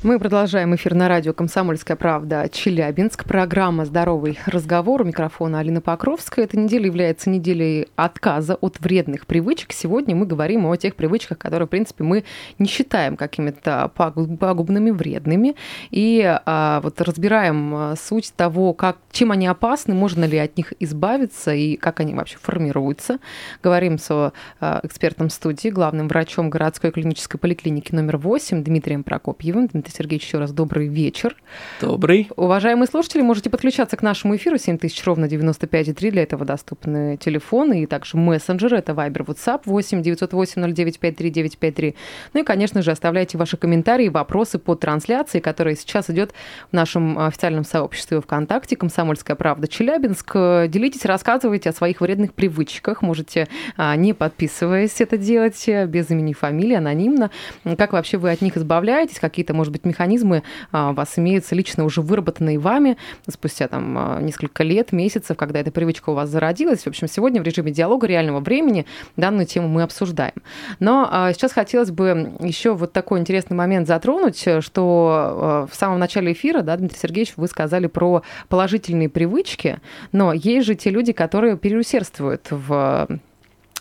Мы 0.04 0.20
продолжаем 0.20 0.76
эфир 0.76 0.96
на 0.96 1.08
радио 1.08 1.32
«Комсомольская 1.32 1.96
правда» 1.96 2.50
Челябинск. 2.52 3.24
Программа 3.24 3.86
«Здоровый 3.86 4.38
разговор». 4.46 5.02
У 5.02 5.06
микрофона 5.06 5.60
Алина 5.60 5.80
Покровская. 5.80 6.44
Эта 6.44 6.60
неделя 6.60 6.88
является 6.88 7.30
неделей 7.30 7.88
отказа 7.96 8.56
от 8.56 8.82
вредных 8.82 9.26
привычек. 9.26 9.72
Сегодня 9.72 10.14
мы 10.14 10.26
говорим 10.26 10.66
о 10.66 10.76
тех 10.76 10.98
привычках, 10.98 11.38
которые, 11.38 11.68
в 11.68 11.70
принципе, 11.70 12.04
мы 12.04 12.26
не 12.60 12.68
считаем 12.68 13.16
какими-то 13.16 13.90
пагубными, 13.96 14.92
вредными. 14.92 15.56
И 15.90 16.22
а, 16.46 16.82
вот 16.82 17.00
разбираем 17.00 17.74
а, 17.74 17.96
суть 17.96 18.34
того, 18.36 18.74
как, 18.74 18.98
чем 19.10 19.32
они 19.32 19.48
опасны, 19.48 19.96
можно 19.96 20.26
ли 20.26 20.38
от 20.38 20.58
них 20.58 20.74
избавиться 20.82 21.54
и 21.54 21.78
как 21.78 22.02
они 22.02 22.14
вообще 22.14 22.38
формируются. 22.42 23.20
Говорим 23.64 23.98
с 23.98 24.34
а, 24.60 24.82
экспертом 24.84 25.30
студии, 25.30 25.70
главным 25.70 26.10
врачом 26.10 26.50
городской 26.50 26.92
клинической 26.92 27.40
поликлиники 27.40 27.96
номер 27.96 28.18
8 28.18 28.66
Дмитрием 28.66 29.04
Прокопьевым. 29.06 29.68
Дмитрий 29.68 29.93
Сергеевич, 29.94 30.26
еще 30.26 30.40
раз 30.40 30.52
добрый 30.52 30.88
вечер. 30.88 31.36
Добрый. 31.82 32.30
Уважаемые 32.36 32.88
слушатели, 32.88 33.22
можете 33.22 33.50
подключаться 33.50 33.96
к 33.98 34.02
нашему 34.02 34.36
эфиру 34.36 34.58
7000 34.58 35.04
ровно 35.06 35.26
95,3. 35.26 36.12
Для 36.12 36.24
этого 36.24 36.46
доступны 36.46 37.18
телефоны 37.18 37.84
и 37.84 37.86
также 37.86 38.18
мессенджеры. 38.18 38.78
Это 38.78 38.94
Viber, 38.94 39.26
WhatsApp 39.26 39.62
8 39.66 40.02
908 40.02 40.74
0953 40.74 41.30
953. 41.30 41.96
Ну 42.34 42.40
и, 42.42 42.44
конечно 42.44 42.82
же, 42.82 42.92
оставляйте 42.92 43.38
ваши 43.38 43.58
комментарии, 43.58 44.10
вопросы 44.10 44.60
по 44.60 44.76
трансляции, 44.76 45.40
которая 45.40 45.76
сейчас 45.76 46.10
идет 46.10 46.34
в 46.72 46.74
нашем 46.74 47.20
официальном 47.20 47.64
сообществе 47.64 48.20
ВКонтакте 48.22 48.76
«Комсомольская 48.76 49.36
правда 49.36 49.68
Челябинск». 49.68 50.34
Делитесь, 50.34 51.06
рассказывайте 51.06 51.70
о 51.70 51.74
своих 51.74 52.02
вредных 52.02 52.34
привычках. 52.34 53.02
Можете, 53.02 53.48
а, 53.78 53.96
не 53.96 54.14
подписываясь, 54.14 55.00
это 55.00 55.18
делать 55.18 55.64
без 55.88 56.10
имени 56.10 56.32
и 56.32 56.34
фамилии, 56.34 56.76
анонимно. 56.76 57.32
Как 57.78 57.94
вообще 57.94 58.18
вы 58.18 58.32
от 58.32 58.42
них 58.42 58.58
избавляетесь? 58.58 59.20
Какие-то, 59.20 59.54
может 59.54 59.72
быть, 59.72 59.83
быть, 59.84 59.86
механизмы 59.86 60.44
а, 60.72 60.92
у 60.92 60.94
вас 60.94 61.18
имеются 61.18 61.56
лично 61.56 61.84
уже 61.84 62.02
выработанные 62.02 62.60
вами 62.60 62.98
спустя 63.30 63.68
там 63.68 63.96
а, 63.98 64.20
несколько 64.22 64.64
лет, 64.64 64.92
месяцев, 64.92 65.38
когда 65.38 65.60
эта 65.60 65.72
привычка 65.72 66.10
у 66.10 66.14
вас 66.14 66.30
зародилась. 66.30 66.84
В 66.84 66.88
общем, 66.88 67.08
сегодня 67.08 67.42
в 67.42 67.46
режиме 67.46 67.72
диалога 67.72 68.08
реального 68.08 68.40
времени 68.40 68.86
данную 69.18 69.46
тему 69.46 69.68
мы 69.68 69.84
обсуждаем. 69.84 70.34
Но 70.80 71.08
а, 71.12 71.34
сейчас 71.34 71.54
хотелось 71.54 71.92
бы 71.92 72.34
еще 72.40 72.74
вот 72.74 72.94
такой 72.94 73.20
интересный 73.20 73.56
момент 73.56 73.88
затронуть, 73.88 74.48
что 74.60 75.68
в 75.72 75.76
самом 75.76 76.00
начале 76.00 76.34
эфира, 76.34 76.62
да, 76.62 76.76
Дмитрий 76.78 77.00
Сергеевич, 77.00 77.34
вы 77.36 77.48
сказали 77.48 77.88
про 77.88 78.24
положительные 78.48 79.10
привычки, 79.10 79.80
но 80.12 80.34
есть 80.34 80.68
же 80.68 80.76
те 80.76 80.90
люди, 80.90 81.14
которые 81.14 81.58
переусердствуют 81.58 82.48
в 82.50 83.08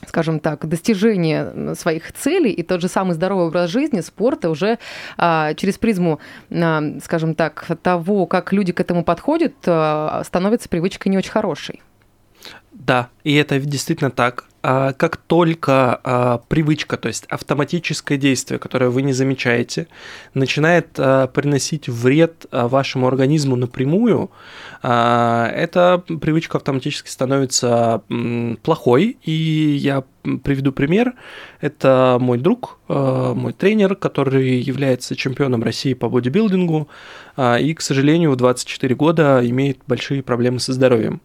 скажем 0.07 0.41
так, 0.41 0.67
достижение 0.67 1.75
своих 1.75 2.13
целей 2.13 2.51
и 2.51 2.63
тот 2.63 2.81
же 2.81 2.89
самый 2.89 3.15
здоровый 3.15 3.47
образ 3.47 3.71
жизни, 3.71 4.01
спорта 4.01 4.51
уже 4.51 4.79
а, 5.17 5.55
через 5.55 5.79
призму, 5.79 6.21
а, 6.51 6.83
скажем 7.03 7.35
так, 7.35 7.67
того, 7.83 8.27
как 8.27 8.53
люди 8.53 8.73
к 8.73 8.81
этому 8.81 9.05
подходят, 9.05 9.55
а, 9.67 10.23
становится 10.25 10.69
привычкой 10.69 11.11
не 11.11 11.19
очень 11.19 11.31
хорошей. 11.31 11.83
Да, 12.73 13.09
и 13.23 13.35
это 13.35 13.61
действительно 13.61 14.11
так. 14.11 14.45
А 14.63 14.93
как 14.93 15.17
только 15.17 16.01
а, 16.05 16.39
привычка, 16.49 16.97
то 16.97 17.09
есть 17.09 17.25
автоматическое 17.27 18.17
действие, 18.17 18.61
которое 18.61 18.91
вы 18.91 19.03
не 19.03 19.13
замечаете, 19.13 19.89
начинает 20.35 20.91
а, 20.99 21.27
приносить 21.27 21.89
вред 21.89 22.47
вашему 22.53 23.09
организму 23.09 23.57
напрямую, 23.57 24.31
эта 24.83 26.03
привычка 26.21 26.59
автоматически 26.59 27.09
становится 27.09 28.03
плохой. 28.63 29.17
И 29.23 29.33
я 29.81 30.03
приведу 30.43 30.73
пример. 30.73 31.15
Это 31.61 32.19
мой 32.21 32.39
друг, 32.39 32.79
мой 32.89 33.53
тренер, 33.53 33.95
который 33.95 34.59
является 34.59 35.15
чемпионом 35.15 35.63
России 35.63 35.95
по 35.95 36.09
бодибилдингу 36.09 36.89
и, 37.39 37.75
к 37.75 37.81
сожалению, 37.81 38.33
в 38.33 38.37
24 38.37 38.95
года 38.97 39.41
имеет 39.45 39.79
большие 39.87 40.23
проблемы 40.23 40.59
со 40.59 40.73
здоровьем. 40.73 41.21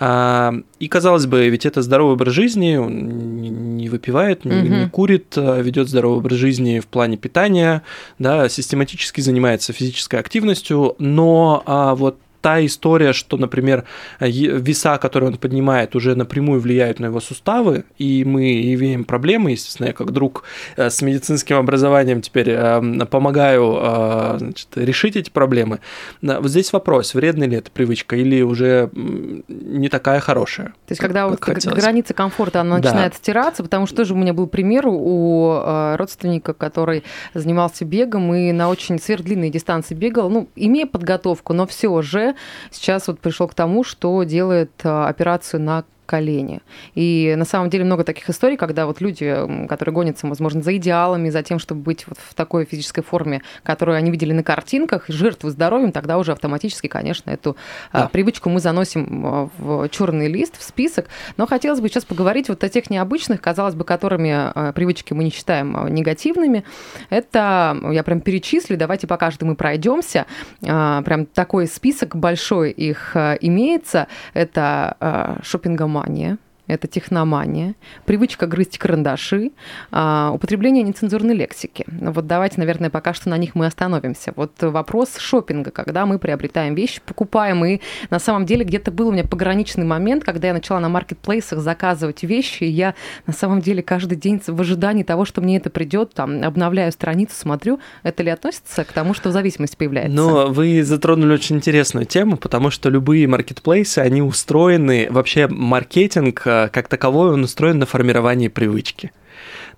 И 0.00 0.88
казалось 0.88 1.26
бы, 1.26 1.48
ведь 1.48 1.66
это 1.66 1.82
здоровый 1.82 2.14
образ 2.14 2.34
жизни, 2.34 2.77
он 2.78 3.40
не 3.76 3.88
выпивает, 3.88 4.44
не, 4.44 4.52
угу. 4.52 4.68
не 4.68 4.88
курит, 4.88 5.34
а 5.36 5.60
ведет 5.60 5.88
здоровый 5.88 6.18
образ 6.18 6.38
жизни 6.38 6.80
в 6.80 6.86
плане 6.86 7.16
питания, 7.16 7.82
да, 8.18 8.48
систематически 8.48 9.20
занимается 9.20 9.72
физической 9.72 10.20
активностью, 10.20 10.94
но 10.98 11.62
а, 11.66 11.94
вот 11.94 12.18
та 12.40 12.64
история, 12.64 13.12
что, 13.12 13.36
например, 13.36 13.84
веса, 14.20 14.98
которые 14.98 15.30
он 15.30 15.38
поднимает, 15.38 15.96
уже 15.96 16.14
напрямую 16.14 16.60
влияют 16.60 17.00
на 17.00 17.06
его 17.06 17.20
суставы, 17.20 17.84
и 17.98 18.24
мы 18.24 18.74
имеем 18.74 19.04
проблемы, 19.04 19.52
естественно, 19.52 19.88
я 19.88 19.92
как 19.92 20.12
друг 20.12 20.44
э, 20.76 20.90
с 20.90 21.02
медицинским 21.02 21.56
образованием 21.56 22.20
теперь 22.20 22.50
э, 22.50 23.06
помогаю 23.10 23.76
э, 23.80 24.36
значит, 24.38 24.68
решить 24.76 25.16
эти 25.16 25.30
проблемы. 25.30 25.80
Вот 26.22 26.48
здесь 26.48 26.72
вопрос, 26.72 27.14
вредна 27.14 27.44
ли 27.44 27.56
эта 27.56 27.70
привычка 27.70 28.16
или 28.16 28.42
уже 28.42 28.90
не 28.94 29.88
такая 29.88 30.20
хорошая. 30.20 30.68
То 30.86 30.92
есть, 30.92 31.00
когда 31.00 31.26
вот 31.26 31.40
граница 31.40 32.14
комфорта 32.14 32.60
она 32.60 32.78
да. 32.78 32.88
начинает 32.88 33.14
стираться, 33.14 33.62
потому 33.62 33.86
что 33.86 33.96
тоже 33.96 34.14
у 34.14 34.16
меня 34.16 34.32
был 34.32 34.46
пример 34.46 34.86
у 34.86 35.96
родственника, 35.96 36.54
который 36.54 37.04
занимался 37.34 37.84
бегом 37.84 38.34
и 38.34 38.52
на 38.52 38.68
очень 38.68 38.98
сверхдлинные 38.98 39.50
дистанции 39.50 39.94
бегал, 39.94 40.30
ну, 40.30 40.48
имея 40.56 40.86
подготовку, 40.86 41.52
но 41.52 41.66
все 41.66 42.00
же 42.02 42.27
сейчас 42.70 43.08
вот 43.08 43.20
пришел 43.20 43.48
к 43.48 43.54
тому, 43.54 43.84
что 43.84 44.22
делает 44.24 44.70
операцию 44.84 45.60
на 45.60 45.84
колени. 46.08 46.60
И 46.94 47.34
на 47.36 47.44
самом 47.44 47.68
деле 47.68 47.84
много 47.84 48.02
таких 48.02 48.28
историй, 48.30 48.56
когда 48.56 48.86
вот 48.86 49.00
люди, 49.02 49.66
которые 49.68 49.94
гонятся, 49.94 50.26
возможно, 50.26 50.62
за 50.62 50.74
идеалами, 50.76 51.28
за 51.28 51.42
тем, 51.42 51.58
чтобы 51.58 51.82
быть 51.82 52.06
вот 52.08 52.16
в 52.18 52.34
такой 52.34 52.64
физической 52.64 53.02
форме, 53.02 53.42
которую 53.62 53.96
они 53.96 54.10
видели 54.10 54.32
на 54.32 54.42
картинках, 54.42 55.04
жертвы 55.08 55.50
здоровьем, 55.50 55.92
тогда 55.92 56.16
уже 56.18 56.32
автоматически, 56.32 56.86
конечно, 56.86 57.30
эту 57.30 57.56
а, 57.92 58.02
да. 58.02 58.08
привычку 58.08 58.48
мы 58.48 58.60
заносим 58.60 59.26
а, 59.26 59.50
в 59.58 59.88
черный 59.90 60.28
лист, 60.28 60.58
в 60.58 60.62
список. 60.62 61.06
Но 61.36 61.46
хотелось 61.46 61.80
бы 61.80 61.88
сейчас 61.88 62.06
поговорить 62.06 62.48
вот 62.48 62.64
о 62.64 62.68
тех 62.70 62.88
необычных, 62.88 63.40
казалось 63.42 63.74
бы, 63.74 63.84
которыми 63.84 64.30
а, 64.32 64.72
привычки 64.72 65.12
мы 65.12 65.24
не 65.24 65.30
считаем 65.30 65.92
негативными. 65.92 66.64
Это, 67.10 67.76
я 67.90 68.02
прям 68.02 68.22
перечислю, 68.22 68.78
давайте 68.78 69.06
по 69.06 69.18
каждому 69.18 69.56
пройдемся. 69.56 70.24
Прям 70.60 71.26
такой 71.26 71.66
список 71.66 72.16
большой 72.16 72.70
их 72.70 73.14
имеется. 73.16 74.06
Это 74.32 75.36
шопингомания, 75.42 75.97
внимание 76.02 76.38
это 76.68 76.86
техномания, 76.86 77.74
привычка 78.04 78.46
грызть 78.46 78.78
карандаши, 78.78 79.50
а, 79.90 80.30
употребление 80.32 80.84
нецензурной 80.84 81.34
лексики. 81.34 81.84
Вот 81.88 82.26
давайте, 82.26 82.60
наверное, 82.60 82.90
пока 82.90 83.14
что 83.14 83.28
на 83.28 83.38
них 83.38 83.54
мы 83.54 83.66
остановимся. 83.66 84.32
Вот 84.36 84.52
вопрос 84.60 85.16
шопинга, 85.18 85.70
когда 85.70 86.06
мы 86.06 86.18
приобретаем 86.18 86.74
вещи, 86.74 87.00
покупаем, 87.04 87.64
и 87.64 87.80
на 88.10 88.18
самом 88.18 88.46
деле 88.46 88.64
где-то 88.64 88.90
был 88.92 89.08
у 89.08 89.12
меня 89.12 89.24
пограничный 89.24 89.84
момент, 89.84 90.24
когда 90.24 90.48
я 90.48 90.54
начала 90.54 90.78
на 90.78 90.88
маркетплейсах 90.88 91.58
заказывать 91.60 92.22
вещи, 92.22 92.64
и 92.64 92.68
я 92.68 92.94
на 93.26 93.32
самом 93.32 93.60
деле 93.60 93.82
каждый 93.82 94.16
день 94.16 94.40
в 94.46 94.60
ожидании 94.60 95.02
того, 95.02 95.24
что 95.24 95.40
мне 95.40 95.56
это 95.56 95.70
придет, 95.70 96.12
там, 96.14 96.42
обновляю 96.42 96.92
страницу, 96.92 97.34
смотрю, 97.34 97.80
это 98.02 98.22
ли 98.22 98.30
относится 98.30 98.84
к 98.84 98.92
тому, 98.92 99.14
что 99.14 99.32
зависимость 99.32 99.76
появляется? 99.76 100.14
Ну, 100.14 100.52
вы 100.52 100.82
затронули 100.84 101.32
очень 101.32 101.56
интересную 101.56 102.04
тему, 102.04 102.36
потому 102.36 102.70
что 102.70 102.90
любые 102.90 103.26
маркетплейсы, 103.26 104.00
они 104.00 104.22
устроены, 104.22 105.08
вообще 105.10 105.48
маркетинг 105.48 106.42
как 106.66 106.88
таковой 106.88 107.32
он 107.32 107.44
устроен 107.44 107.78
на 107.78 107.86
формировании 107.86 108.48
привычки. 108.48 109.12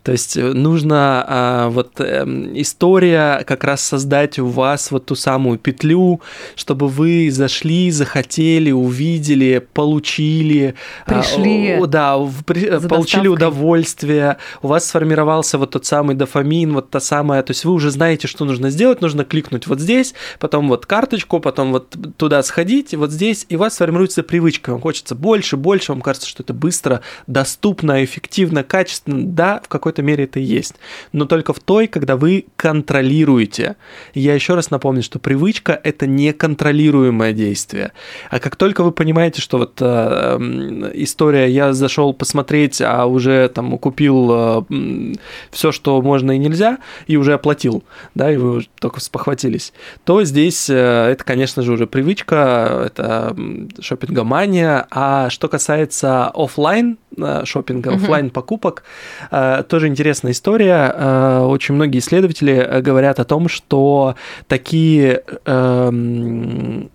То 0.02 0.12
есть 0.12 0.37
э, 0.37 0.52
нужно 0.52 1.25
а, 1.26 1.69
вот 1.69 2.00
а, 2.00 2.25
история 2.54 3.45
как 3.45 3.64
раз 3.64 3.83
создать 3.83 4.38
у 4.38 4.47
вас 4.47 4.90
вот 4.90 5.07
ту 5.07 5.14
самую 5.14 5.59
петлю, 5.59 6.21
чтобы 6.57 6.88
вы 6.88 7.30
зашли, 7.30 7.90
захотели, 7.90 8.71
увидели, 8.71 9.66
получили, 9.75 10.75
пришли, 11.07 11.73
а, 11.73 11.87
да, 11.87 12.16
в, 12.16 12.45
при, 12.45 12.66
получили 12.66 13.28
доставкой. 13.28 13.28
удовольствие, 13.28 14.37
у 14.62 14.69
вас 14.69 14.87
сформировался 14.87 15.59
вот 15.59 15.71
тот 15.71 15.85
самый 15.85 16.14
дофамин, 16.14 16.73
вот 16.73 16.90
та 16.90 17.00
самая, 17.00 17.42
то 17.42 17.50
есть 17.50 17.64
вы 17.64 17.73
уже 17.73 17.90
знаете, 17.90 18.26
что 18.26 18.45
нужно 18.45 18.71
сделать, 18.71 19.00
нужно 19.00 19.25
кликнуть 19.25 19.66
вот 19.66 19.80
здесь, 19.80 20.14
потом 20.38 20.69
вот 20.69 20.87
карточку, 20.87 21.40
потом 21.40 21.73
вот 21.73 21.95
туда 22.16 22.42
сходить, 22.42 22.95
вот 22.95 23.11
здесь, 23.11 23.45
и 23.49 23.57
у 23.57 23.59
вас 23.59 23.76
формируется 23.76 24.23
привычка, 24.23 24.71
вам 24.71 24.80
хочется 24.80 25.14
больше, 25.14 25.57
больше, 25.57 25.92
вам 25.92 26.00
кажется, 26.00 26.28
что 26.28 26.42
это 26.42 26.54
быстро, 26.54 27.02
доступно, 27.26 28.02
эффективно, 28.02 28.62
качественно, 28.62 29.26
да, 29.26 29.61
в 29.62 29.69
какой 29.69 29.89
какой-то 29.90 30.02
мере 30.02 30.25
это 30.25 30.38
и 30.40 30.42
есть. 30.42 30.75
Но 31.12 31.25
только 31.25 31.52
в 31.52 31.59
той, 31.59 31.88
когда 31.88 32.16
вы 32.16 32.47
контролируете. 32.56 33.76
Я 34.14 34.35
еще 34.35 34.54
раз 34.54 34.70
напомню, 34.70 35.02
что 35.02 35.18
привычка– 35.18 35.78
это 35.85 36.06
неконтролируемое 36.06 37.32
действие. 37.32 37.90
А 38.30 38.38
как 38.38 38.56
только 38.56 38.85
вы 38.85 38.92
понимаете, 38.92 39.42
что 39.42 39.59
вот 39.59 39.78
э, 39.80 40.90
история 40.94 41.49
«я 41.49 41.73
зашел 41.73 42.12
посмотреть, 42.14 42.80
а 42.80 43.06
уже 43.06 43.49
там 43.49 43.78
купил 43.78 44.30
э, 44.30 45.14
все, 45.50 45.73
что 45.73 46.00
можно 46.02 46.32
и 46.32 46.38
нельзя, 46.38 46.78
и 47.09 47.16
уже 47.16 47.35
оплатил, 47.35 47.82
да, 48.14 48.30
и 48.30 48.37
вы 48.37 48.66
только 48.78 49.00
спохватились, 49.00 49.73
то 50.04 50.23
здесь 50.25 50.70
э, 50.70 51.11
это, 51.12 51.25
конечно 51.25 51.62
же, 51.62 51.73
уже 51.73 51.87
привычка, 51.87 52.85
это 52.87 53.37
шопингомания. 53.80 54.87
А 54.90 55.30
что 55.30 55.49
касается 55.49 56.30
офлайн 56.35 56.99
э, 57.16 57.44
шопинга, 57.44 57.94
офлайн 57.94 58.30
покупок, 58.30 58.85
э, 59.30 59.64
то 59.68 59.79
тоже 59.80 59.88
интересная 59.88 60.32
история. 60.32 60.92
Э, 60.94 61.46
очень 61.49 61.75
многие 61.75 62.00
исследователи 62.00 62.52
э, 62.52 62.82
говорят 62.82 63.18
о 63.18 63.25
том, 63.25 63.49
что 63.49 64.14
такие 64.46 65.22
эм, 65.46 66.90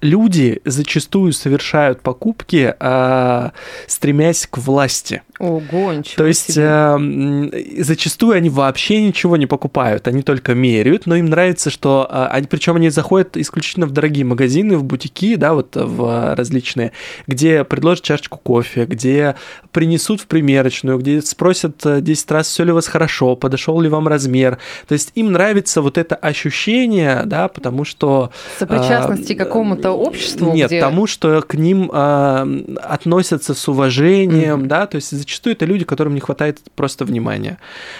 люди 0.00 0.60
зачастую 0.64 1.32
совершают 1.32 2.02
покупки, 2.02 2.74
э, 2.78 3.50
стремясь 3.86 4.46
к 4.46 4.58
власти. 4.58 5.22
Ого, 5.38 5.92
ничего 5.92 6.16
То 6.16 6.26
есть 6.26 6.56
э, 6.56 7.82
зачастую 7.82 8.36
они 8.36 8.50
вообще 8.50 9.00
ничего 9.06 9.36
не 9.36 9.46
покупают, 9.46 10.08
они 10.08 10.22
только 10.22 10.54
меряют, 10.54 11.06
но 11.06 11.14
им 11.14 11.26
нравится, 11.26 11.70
что 11.70 12.08
э, 12.10 12.26
они, 12.30 12.46
причем 12.48 12.76
они 12.76 12.90
заходят 12.90 13.36
исключительно 13.36 13.86
в 13.86 13.92
дорогие 13.92 14.24
магазины, 14.24 14.76
в 14.76 14.84
бутики, 14.84 15.36
да, 15.36 15.54
вот 15.54 15.76
в 15.76 16.34
различные, 16.34 16.92
где 17.26 17.62
предложат 17.62 18.04
чашечку 18.04 18.38
кофе, 18.38 18.84
где 18.84 19.36
принесут 19.70 20.20
в 20.20 20.26
примерочную, 20.26 20.98
где 20.98 21.22
спросят 21.22 21.82
10 21.84 22.30
раз, 22.30 22.48
все 22.48 22.64
ли 22.64 22.72
у 22.72 22.74
вас 22.74 22.88
хорошо, 22.88 23.36
подошел 23.36 23.80
ли 23.80 23.88
вам 23.88 24.08
размер. 24.08 24.58
То 24.88 24.94
есть 24.94 25.12
им 25.14 25.32
нравится 25.32 25.82
вот 25.82 25.98
это 25.98 26.16
ощущение, 26.16 27.22
да, 27.26 27.46
потому 27.46 27.84
что... 27.84 28.32
Сопричастности 28.58 29.34
э, 29.34 29.36
к 29.36 29.38
какому-то 29.38 29.87
обществу? 29.90 30.52
Нет, 30.52 30.68
где... 30.68 30.80
тому, 30.80 31.06
что 31.06 31.40
к 31.42 31.54
ним 31.54 31.90
э, 31.92 32.64
относятся 32.82 33.54
с 33.54 33.68
уважением, 33.68 34.62
mm-hmm. 34.62 34.66
да, 34.66 34.86
то 34.86 34.96
есть 34.96 35.10
зачастую 35.10 35.54
это 35.54 35.64
люди, 35.64 35.84
которым 35.84 36.14
не 36.14 36.20
хватает 36.20 36.60
просто 36.74 37.04
внимания. 37.04 37.58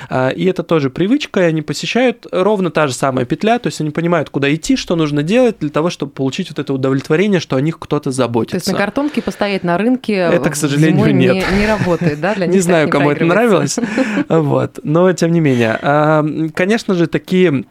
А, 0.09 0.29
и 0.29 0.45
это 0.45 0.63
тоже 0.63 0.91
привычка, 0.91 1.41
и 1.41 1.45
они 1.45 1.63
посещают 1.63 2.27
ровно 2.31 2.71
та 2.71 2.87
же 2.87 2.95
самая 2.95 3.25
петля, 3.25 3.59
то 3.59 3.69
есть 3.69 3.81
они 3.81 3.91
понимают, 3.91 4.31
куда 4.31 4.53
идти, 4.55 4.77
что 4.77 4.97
нужно 4.97 5.23
делать 5.23 5.57
для 5.61 5.71
того, 5.71 5.91
чтобы 5.91 6.13
получить 6.13 6.49
вот 6.51 6.59
это 6.59 6.73
удовлетворение, 6.73 7.41
что 7.41 7.57
о 7.57 7.61
них 7.61 7.79
кто-то 7.79 8.11
заботится. 8.11 8.53
То 8.53 8.71
есть 8.71 8.73
на 8.73 8.79
картонке 8.79 9.23
постоять 9.23 9.65
на 9.65 9.79
рынке 9.79 10.15
это, 10.15 10.51
к 10.51 10.57
сожалению, 10.57 11.15
нет. 11.15 11.35
Не, 11.35 11.61
не 11.61 11.67
работает, 11.67 12.21
да? 12.21 12.35
Для 12.35 12.47
не 12.59 12.61
знаю, 12.61 12.89
кому 12.89 13.11
это 13.11 13.25
нравилось, 13.25 13.79
вот, 14.29 14.81
но 14.83 15.13
тем 15.13 15.33
не 15.33 15.41
менее. 15.41 15.79
А, 15.83 16.25
конечно 16.55 16.95
же, 16.95 17.07
такие 17.07 17.65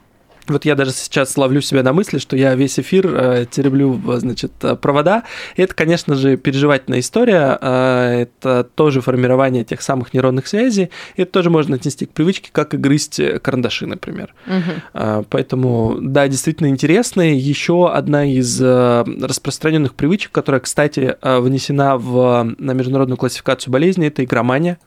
вот 0.47 0.65
я 0.65 0.75
даже 0.75 0.91
сейчас 0.91 1.37
ловлю 1.37 1.61
себя 1.61 1.83
на 1.83 1.93
мысли, 1.93 2.17
что 2.17 2.35
я 2.35 2.55
весь 2.55 2.79
эфир 2.79 3.07
э, 3.07 3.45
тереблю, 3.49 4.01
значит, 4.17 4.51
э, 4.61 4.75
провода. 4.75 5.23
И 5.55 5.61
это, 5.61 5.73
конечно 5.73 6.15
же, 6.15 6.37
переживательная 6.37 6.99
история. 6.99 7.57
Э, 7.61 8.21
это 8.21 8.63
тоже 8.63 9.01
формирование 9.01 9.63
тех 9.63 9.81
самых 9.81 10.13
нейронных 10.13 10.47
связей. 10.47 10.89
И 11.15 11.21
это 11.21 11.31
тоже 11.31 11.49
можно 11.49 11.75
отнести 11.75 12.05
к 12.05 12.11
привычке, 12.11 12.49
как 12.51 12.73
и 12.73 12.77
грызть 12.77 13.21
карандаши, 13.41 13.85
например. 13.85 14.33
Угу. 14.45 14.71
Э, 14.93 15.23
поэтому, 15.29 15.97
да, 16.01 16.27
действительно 16.27 16.67
интересно. 16.67 17.21
Еще 17.21 17.89
одна 17.91 18.25
из 18.25 18.61
э, 18.61 19.03
распространенных 19.21 19.93
привычек, 19.93 20.31
которая, 20.31 20.61
кстати, 20.61 21.15
э, 21.21 21.39
внесена 21.39 21.97
в, 21.97 22.55
на 22.57 22.71
международную 22.73 23.17
классификацию 23.17 23.71
болезней, 23.71 24.07
это 24.07 24.23
игромания. 24.23 24.77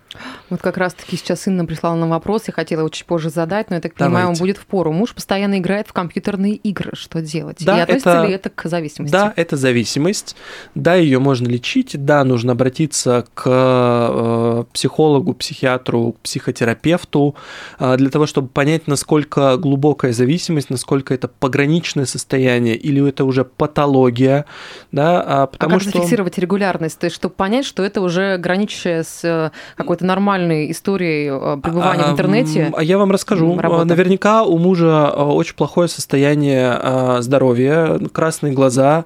Вот 0.49 0.61
как 0.61 0.77
раз-таки 0.77 1.16
сейчас 1.16 1.46
Инна 1.46 1.64
прислала 1.64 1.94
нам 1.94 2.11
вопрос, 2.11 2.44
я 2.49 2.53
хотела 2.53 2.88
чуть 2.90 3.07
позже 3.07 3.31
задать, 3.31 3.70
но 3.70 3.77
я 3.77 3.83
так 3.83 3.92
Давайте. 3.96 4.14
понимаю, 4.14 4.29
он 4.29 4.35
будет 4.35 4.59
в 4.59 4.66
пору. 4.66 4.92
Муж 4.92 5.14
постоянно 5.14 5.59
играет 5.59 5.87
в 5.88 5.92
компьютерные 5.92 6.55
игры. 6.55 6.90
Что 6.94 7.20
делать? 7.20 7.59
Да, 7.64 7.79
И 7.79 7.81
относится 7.83 8.11
это... 8.11 8.27
ли 8.27 8.33
это 8.35 8.51
к 8.51 8.68
зависимости? 8.68 9.12
Да, 9.12 9.33
это 9.37 9.57
зависимость. 9.57 10.37
Да, 10.75 10.94
ее 10.94 11.18
можно 11.18 11.46
лечить. 11.46 12.05
Да, 12.05 12.25
нужно 12.25 12.53
обратиться 12.53 13.27
к 13.35 13.44
э, 13.46 14.64
психологу, 14.73 15.35
психиатру, 15.35 16.16
психотерапевту 16.23 17.37
э, 17.79 17.96
для 17.96 18.11
того, 18.11 18.27
чтобы 18.27 18.49
понять, 18.49 18.88
насколько 18.88 19.57
глубокая 19.57 20.12
зависимость, 20.12 20.70
насколько 20.70 21.14
это 21.14 21.29
пограничное 21.29 22.07
состояние 22.07 22.77
или 22.77 23.07
это 23.09 23.25
уже 23.25 23.44
патология. 23.44 24.46
Да, 24.90 25.23
а, 25.25 25.46
потому 25.46 25.77
а 25.77 25.79
как 25.79 25.83
что... 25.88 25.99
зафиксировать 25.99 26.38
регулярность? 26.38 26.99
То 26.99 27.05
есть, 27.05 27.16
чтобы 27.16 27.35
понять, 27.35 27.64
что 27.64 27.85
это 27.85 28.01
уже 28.01 28.37
граничащее 28.38 29.05
с 29.05 29.20
э, 29.23 29.51
какой-то 29.77 29.99
это 30.00 30.06
нормальной 30.06 30.70
историей 30.70 31.28
э, 31.30 31.60
пребывания 31.62 32.04
в 32.04 32.12
интернете? 32.12 32.72
А 32.74 32.82
я 32.82 32.98
вам 32.98 33.10
расскажу. 33.10 33.56
Работа. 33.58 33.84
Наверняка 33.84 34.42
у 34.42 34.58
мужа 34.58 35.10
очень 35.10 35.54
плохое 35.54 35.88
состояние 35.88 37.20
здоровья, 37.20 37.98
красные 38.12 38.52
глаза, 38.52 39.04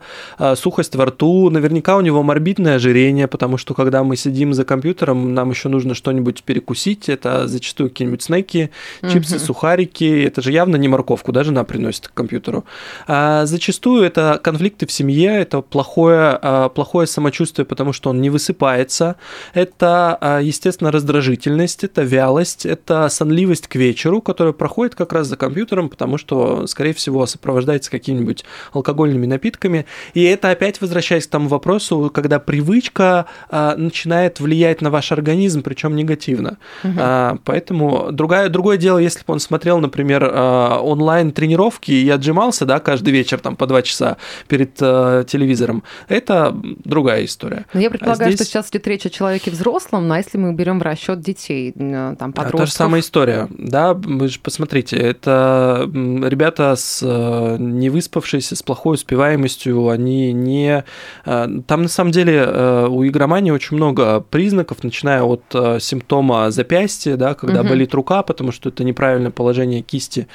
сухость 0.54 0.94
во 0.96 1.06
рту. 1.06 1.50
Наверняка 1.50 1.96
у 1.96 2.00
него 2.00 2.22
морбидное 2.22 2.76
ожирение, 2.76 3.26
потому 3.28 3.56
что 3.56 3.74
когда 3.74 4.02
мы 4.04 4.16
сидим 4.16 4.54
за 4.54 4.64
компьютером, 4.64 5.34
нам 5.34 5.50
еще 5.50 5.68
нужно 5.68 5.94
что-нибудь 5.94 6.42
перекусить. 6.44 7.08
Это 7.08 7.48
зачастую 7.48 7.90
какие-нибудь 7.90 8.22
снеки, 8.22 8.70
чипсы, 9.10 9.36
угу. 9.36 9.44
сухарики. 9.44 10.24
Это 10.24 10.42
же 10.42 10.52
явно 10.52 10.76
не 10.76 10.88
морковку, 10.88 11.32
даже 11.32 11.50
жена 11.50 11.64
приносит 11.64 12.08
к 12.08 12.14
компьютеру. 12.14 12.64
А 13.06 13.46
зачастую 13.46 14.04
это 14.04 14.40
конфликты 14.42 14.86
в 14.86 14.92
семье, 14.92 15.40
это 15.40 15.60
плохое, 15.60 16.70
плохое 16.74 17.06
самочувствие, 17.06 17.64
потому 17.64 17.92
что 17.92 18.10
он 18.10 18.20
не 18.20 18.30
высыпается. 18.30 19.16
Это, 19.52 20.40
естественно, 20.42 20.83
раздражительность, 20.90 21.84
это 21.84 22.02
вялость, 22.02 22.66
это 22.66 23.08
сонливость 23.08 23.68
к 23.68 23.76
вечеру, 23.76 24.20
которая 24.20 24.52
проходит 24.52 24.94
как 24.94 25.12
раз 25.12 25.26
за 25.26 25.36
компьютером, 25.36 25.88
потому 25.88 26.18
что, 26.18 26.66
скорее 26.66 26.94
всего, 26.94 27.26
сопровождается 27.26 27.90
какими-нибудь 27.90 28.44
алкогольными 28.72 29.26
напитками. 29.26 29.86
И 30.14 30.22
это 30.22 30.50
опять 30.50 30.80
возвращаясь 30.80 31.26
к 31.26 31.30
тому 31.30 31.48
вопросу, 31.48 32.10
когда 32.12 32.38
привычка 32.38 33.26
начинает 33.50 34.40
влиять 34.40 34.80
на 34.80 34.90
ваш 34.90 35.12
организм, 35.12 35.62
причем 35.62 35.96
негативно. 35.96 36.58
Угу. 36.82 37.40
Поэтому 37.44 38.08
другое, 38.10 38.48
другое 38.48 38.76
дело, 38.76 38.98
если 38.98 39.20
бы 39.20 39.32
он 39.32 39.40
смотрел, 39.40 39.78
например, 39.78 40.24
онлайн 40.24 41.32
тренировки 41.32 41.90
и 41.90 42.08
отжимался, 42.10 42.66
да, 42.66 42.80
каждый 42.80 43.12
вечер 43.12 43.38
там 43.38 43.56
по 43.56 43.66
два 43.66 43.82
часа 43.82 44.16
перед 44.48 44.76
э, 44.80 45.24
телевизором, 45.26 45.82
это 46.08 46.54
другая 46.84 47.24
история. 47.24 47.66
Но 47.74 47.80
я 47.80 47.90
предполагаю, 47.90 48.28
а 48.28 48.32
здесь... 48.32 48.46
что 48.46 48.50
сейчас 48.50 48.70
идет 48.70 48.86
речь 48.86 49.06
о 49.06 49.10
человеке 49.10 49.50
взрослом, 49.50 50.08
но 50.08 50.16
если 50.16 50.38
мы 50.38 50.52
берем 50.52 50.73
в 50.78 50.82
расчет 50.82 51.20
детей, 51.20 51.72
э, 51.74 52.16
там, 52.18 52.32
подростков... 52.32 52.54
А, 52.54 52.58
та 52.58 52.66
же 52.66 52.72
самая 52.72 53.00
история, 53.00 53.48
да, 53.50 53.94
вы 53.94 54.28
же 54.28 54.38
посмотрите, 54.40 54.96
это 54.96 55.88
ребята 55.92 56.74
с 56.76 57.00
э, 57.02 57.56
не 57.58 57.90
выспавшиеся, 57.90 58.56
с 58.56 58.62
плохой 58.62 58.94
успеваемостью, 58.94 59.88
они 59.88 60.32
не... 60.32 60.84
Э, 61.24 61.46
там 61.66 61.82
на 61.82 61.88
самом 61.88 62.10
деле 62.10 62.44
у 62.88 63.06
игромании 63.06 63.50
очень 63.50 63.76
много 63.76 64.20
признаков, 64.20 64.82
начиная 64.82 65.22
от 65.22 65.44
симптома 65.80 66.50
запястья, 66.50 67.16
да, 67.16 67.34
когда 67.34 67.60
угу. 67.60 67.70
болит 67.70 67.94
рука, 67.94 68.22
потому 68.22 68.52
что 68.52 68.68
это 68.68 68.84
неправильное 68.84 69.30
положение 69.30 69.82
кисти 69.82 70.26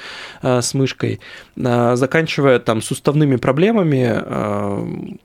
с 0.42 0.74
мышкой, 0.74 1.20
заканчивая 1.56 2.58
там 2.58 2.82
суставными 2.82 3.36
проблемами, 3.36 5.18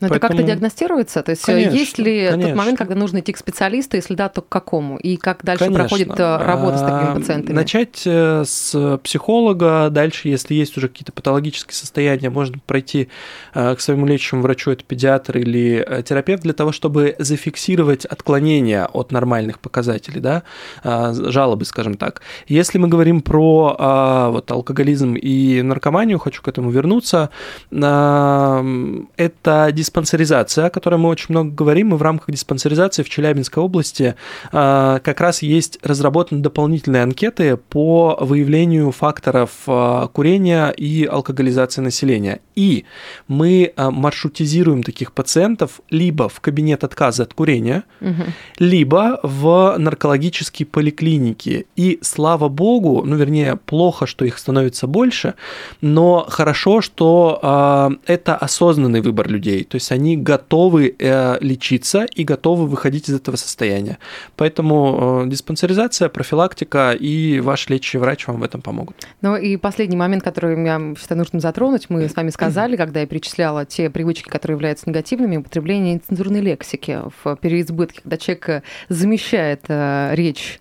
но 0.00 0.08
Поэтому... 0.08 0.16
это 0.16 0.28
как-то 0.28 0.42
диагностируется? 0.42 1.22
То 1.22 1.30
есть 1.30 1.42
э, 1.42 1.52
конечно, 1.52 1.76
есть 1.76 1.98
ли 1.98 2.28
конечно. 2.28 2.48
тот 2.48 2.56
момент, 2.56 2.78
когда 2.78 2.94
нужно 2.94 3.20
идти 3.20 3.32
к 3.32 3.36
специалисту, 3.36 3.96
если 3.96 4.14
да, 4.14 4.30
то 4.30 4.40
к 4.40 4.48
какому? 4.48 4.96
И 4.96 5.16
как 5.16 5.44
дальше 5.44 5.64
конечно. 5.64 5.84
проходит 5.84 6.18
э, 6.18 6.36
работа 6.38 6.78
с 6.78 6.80
такими 6.80 7.14
пациентами? 7.20 7.54
Начать 7.54 8.02
э, 8.06 8.44
с 8.46 8.98
психолога, 9.04 9.90
дальше, 9.90 10.28
если 10.28 10.54
есть 10.54 10.76
уже 10.78 10.88
какие-то 10.88 11.12
патологические 11.12 11.74
состояния, 11.74 12.30
можно 12.30 12.58
пройти 12.66 13.08
к 13.52 13.76
своему 13.78 14.06
лечащему 14.06 14.40
врачу, 14.42 14.70
это 14.70 14.84
педиатр 14.84 15.38
или 15.38 16.02
терапевт, 16.06 16.42
для 16.42 16.54
того, 16.54 16.72
чтобы 16.72 17.14
зафиксировать 17.18 18.04
отклонения 18.04 18.86
от 18.86 19.12
нормальных 19.12 19.58
показателей, 19.58 20.20
да, 20.20 20.42
жалобы, 20.82 21.64
скажем 21.64 21.94
так. 21.94 22.22
Если 22.46 22.78
мы 22.78 22.88
говорим 22.88 23.20
про 23.20 24.30
вот, 24.30 24.50
алкоголизм 24.50 25.14
и 25.14 25.62
наркоманию, 25.62 26.18
хочу 26.18 26.42
к 26.42 26.48
этому 26.48 26.70
вернуться, 26.70 27.30
это 27.70 29.68
диспансер 29.72 29.89
диспансеризация, 29.90 30.66
о 30.66 30.70
которой 30.70 30.96
мы 30.96 31.08
очень 31.08 31.26
много 31.30 31.50
говорим, 31.50 31.92
и 31.92 31.96
в 31.96 32.02
рамках 32.02 32.30
диспансеризации 32.30 33.02
в 33.02 33.08
Челябинской 33.08 33.62
области 33.62 34.14
а, 34.52 35.00
как 35.00 35.20
раз 35.20 35.42
есть 35.42 35.78
разработаны 35.82 36.40
дополнительные 36.42 37.02
анкеты 37.02 37.56
по 37.56 38.16
выявлению 38.20 38.92
факторов 38.92 39.50
а, 39.66 40.06
курения 40.08 40.70
и 40.70 41.04
алкоголизации 41.04 41.80
населения. 41.80 42.40
И 42.60 42.84
мы 43.26 43.72
а, 43.76 43.90
маршрутизируем 43.90 44.82
таких 44.82 45.12
пациентов 45.12 45.80
либо 45.88 46.28
в 46.28 46.40
кабинет 46.40 46.84
отказа 46.84 47.22
от 47.22 47.32
курения, 47.32 47.84
угу. 48.02 48.24
либо 48.58 49.18
в 49.22 49.76
наркологические 49.78 50.66
поликлиники. 50.66 51.66
И 51.76 51.98
слава 52.02 52.48
богу, 52.48 53.02
ну 53.06 53.16
вернее, 53.16 53.56
плохо, 53.56 54.06
что 54.06 54.26
их 54.26 54.36
становится 54.36 54.86
больше, 54.86 55.34
но 55.80 56.26
хорошо, 56.28 56.82
что 56.82 57.98
это 58.06 58.36
осознанный 58.36 59.00
выбор 59.00 59.28
людей. 59.30 59.64
То 59.64 59.76
есть 59.76 59.90
они 59.90 60.18
готовы 60.18 60.94
э, 60.98 61.38
лечиться 61.40 62.06
и 62.18 62.24
готовы 62.24 62.66
выходить 62.66 63.08
из 63.08 63.14
этого 63.14 63.36
состояния. 63.36 63.96
Поэтому 64.36 65.22
э, 65.24 65.30
диспансеризация, 65.30 66.10
профилактика 66.10 66.92
и 66.92 67.40
ваш 67.40 67.70
лечащий 67.70 67.98
врач 67.98 68.26
вам 68.26 68.40
в 68.40 68.42
этом 68.42 68.60
помогут. 68.60 68.96
Ну 69.22 69.36
и 69.36 69.56
последний 69.56 69.96
момент, 69.96 70.22
который 70.22 70.62
я 70.62 70.94
считаю 71.00 71.18
нужным 71.18 71.40
затронуть, 71.40 71.88
мы 71.88 72.06
с 72.06 72.14
вами 72.14 72.28
сказали, 72.28 72.49
когда 72.76 73.00
я 73.00 73.06
перечисляла 73.06 73.64
те 73.64 73.90
привычки, 73.90 74.28
которые 74.28 74.56
являются 74.56 74.88
негативными, 74.88 75.38
употребление 75.38 75.94
нецензурной 75.94 76.40
лексики 76.40 77.00
в 77.22 77.36
переизбытке, 77.36 78.02
когда 78.02 78.16
человек 78.16 78.64
замещает 78.88 79.62
э, 79.68 80.10
речь 80.14 80.58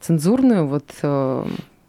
цензурную, 0.00 0.66
вот 0.66 0.90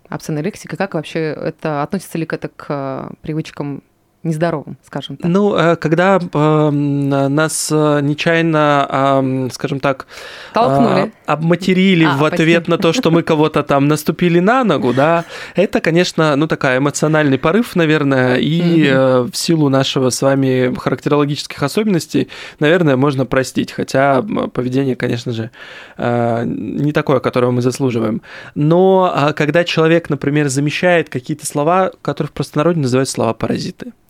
обсценная 0.10 0.43
лексика, 0.43 0.76
как 0.76 0.95
вообще 0.95 1.19
это 1.19 1.82
относится 1.82 2.17
ли 2.17 2.28
это 2.30 2.49
к 2.49 3.12
привычкам 3.21 3.84
нездоровым, 4.23 4.77
скажем 4.86 5.17
так. 5.17 5.29
Ну, 5.29 5.55
э, 5.55 5.75
когда 5.75 6.19
э, 6.19 6.69
нас 6.69 7.69
э, 7.71 7.99
нечаянно, 8.01 9.49
скажем 9.51 9.79
так, 9.79 10.07
Толкнули. 10.53 11.12
обматерили 11.25 12.05
а, 12.05 12.17
в 12.17 12.23
ответ 12.23 12.63
почти. 12.63 12.71
на 12.71 12.77
то, 12.77 12.93
что 12.93 13.12
мы 13.12 13.23
кого-то 13.23 13.63
там 13.63 13.88
наступили 13.88 14.39
на 14.39 14.63
ногу, 14.63 14.93
да, 14.93 15.25
это, 15.55 15.81
конечно, 15.81 16.36
ну, 16.36 16.47
такая 16.47 16.77
эмоциональный 16.77 17.38
порыв, 17.38 17.75
наверное, 17.75 18.38
и 18.38 18.89
в 18.91 19.31
силу 19.33 19.69
нашего 19.69 20.09
с 20.09 20.21
вами 20.21 20.73
характерологических 20.75 21.62
особенностей, 21.62 22.29
наверное, 22.59 22.95
можно 22.95 23.25
простить, 23.25 23.71
хотя 23.71 24.21
поведение, 24.53 24.95
конечно 24.95 25.31
же, 25.31 25.51
не 25.97 26.91
такое, 26.91 27.19
которого 27.19 27.51
мы 27.51 27.62
заслуживаем. 27.62 28.21
Но 28.55 29.12
а, 29.13 29.33
когда 29.33 29.63
человек, 29.63 30.09
например, 30.09 30.49
замещает 30.49 31.09
какие-то 31.09 31.45
слова, 31.45 31.91
которые 32.01 32.29
в 32.29 32.33
простонародье 32.33 32.81
называются 32.81 33.17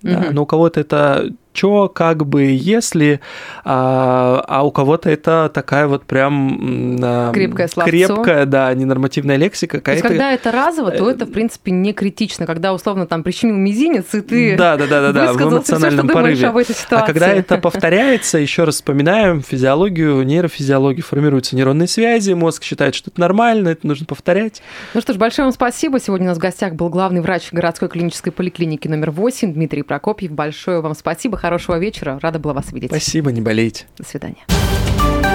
слова-паразиты, 0.04 0.30
да, 0.30 0.34
но 0.34 0.44
у 0.44 0.46
кого-то 0.46 0.80
это 0.80 1.32
что, 1.54 1.90
как 1.90 2.26
бы, 2.26 2.44
если, 2.44 3.20
а, 3.64 4.44
а 4.48 4.64
у 4.64 4.72
кого-то 4.72 5.10
это 5.10 5.52
такая 5.54 5.88
вот 5.88 6.04
прям 6.06 6.98
крепкая, 7.34 7.68
словцо. 7.68 7.90
крепкая, 7.90 8.46
да, 8.46 8.74
ненормативная 8.74 9.38
лексика. 9.38 9.80
То 9.82 9.92
есть, 9.92 10.04
когда 10.04 10.32
это 10.32 10.52
разово, 10.52 10.92
то 10.92 11.10
это, 11.10 11.26
в 11.26 11.32
принципе, 11.32 11.72
не 11.72 11.94
критично. 11.94 12.46
Когда, 12.46 12.74
условно, 12.74 13.08
там 13.08 13.24
прищемил 13.24 13.56
мизинец, 13.56 14.14
и 14.14 14.22
ты 14.22 14.58
да, 14.58 14.78
да, 14.78 14.88
да, 14.88 15.02
да, 15.02 15.12
да, 15.12 15.34
в 15.34 15.42
эмоциональном 15.42 16.08
все, 16.08 16.14
порыве. 16.14 16.48
об 16.48 16.58
этой 16.58 16.76
ситуации. 16.76 17.04
А 17.04 17.08
когда 17.08 17.28
это 17.28 17.58
повторяется, 17.58 18.38
еще 18.38 18.64
раз 18.64 18.76
вспоминаем 18.76 19.42
физиологию, 19.42 20.24
нейрофизиологию, 20.24 21.04
формируются 21.04 21.56
нейронные 21.56 21.88
связи, 21.88 22.34
мозг 22.34 22.64
считает, 22.64 22.96
что 22.96 23.10
это 23.12 23.20
нормально, 23.20 23.70
это 23.70 23.86
нужно 23.88 24.06
повторять. 24.06 24.62
Ну 24.94 25.02
что 25.02 25.14
ж, 25.14 25.18
большое 25.18 25.46
вам 25.46 25.54
спасибо. 25.54 26.00
Сегодня 26.00 26.28
у 26.28 26.30
нас 26.30 26.38
в 26.38 26.42
гостях 26.42 26.74
был 26.74 26.90
главный 26.90 27.22
врач 27.22 27.52
городской 27.52 27.90
клинической 27.90 28.32
поликлиники 28.32 28.88
номер 28.88 29.12
8 29.12 29.54
Дмитрий 29.54 29.84
Прокопьев. 29.84 30.32
Большое 30.32 30.82
вам 30.82 30.96
спасибо 30.96 31.38
хорошего 31.44 31.78
вечера. 31.78 32.18
Рада 32.22 32.40
была 32.40 32.54
вас 32.54 32.72
видеть. 32.72 32.90
Спасибо, 32.90 33.30
не 33.34 33.42
болейте. 33.42 33.86
До 33.98 34.06
свидания. 34.06 35.33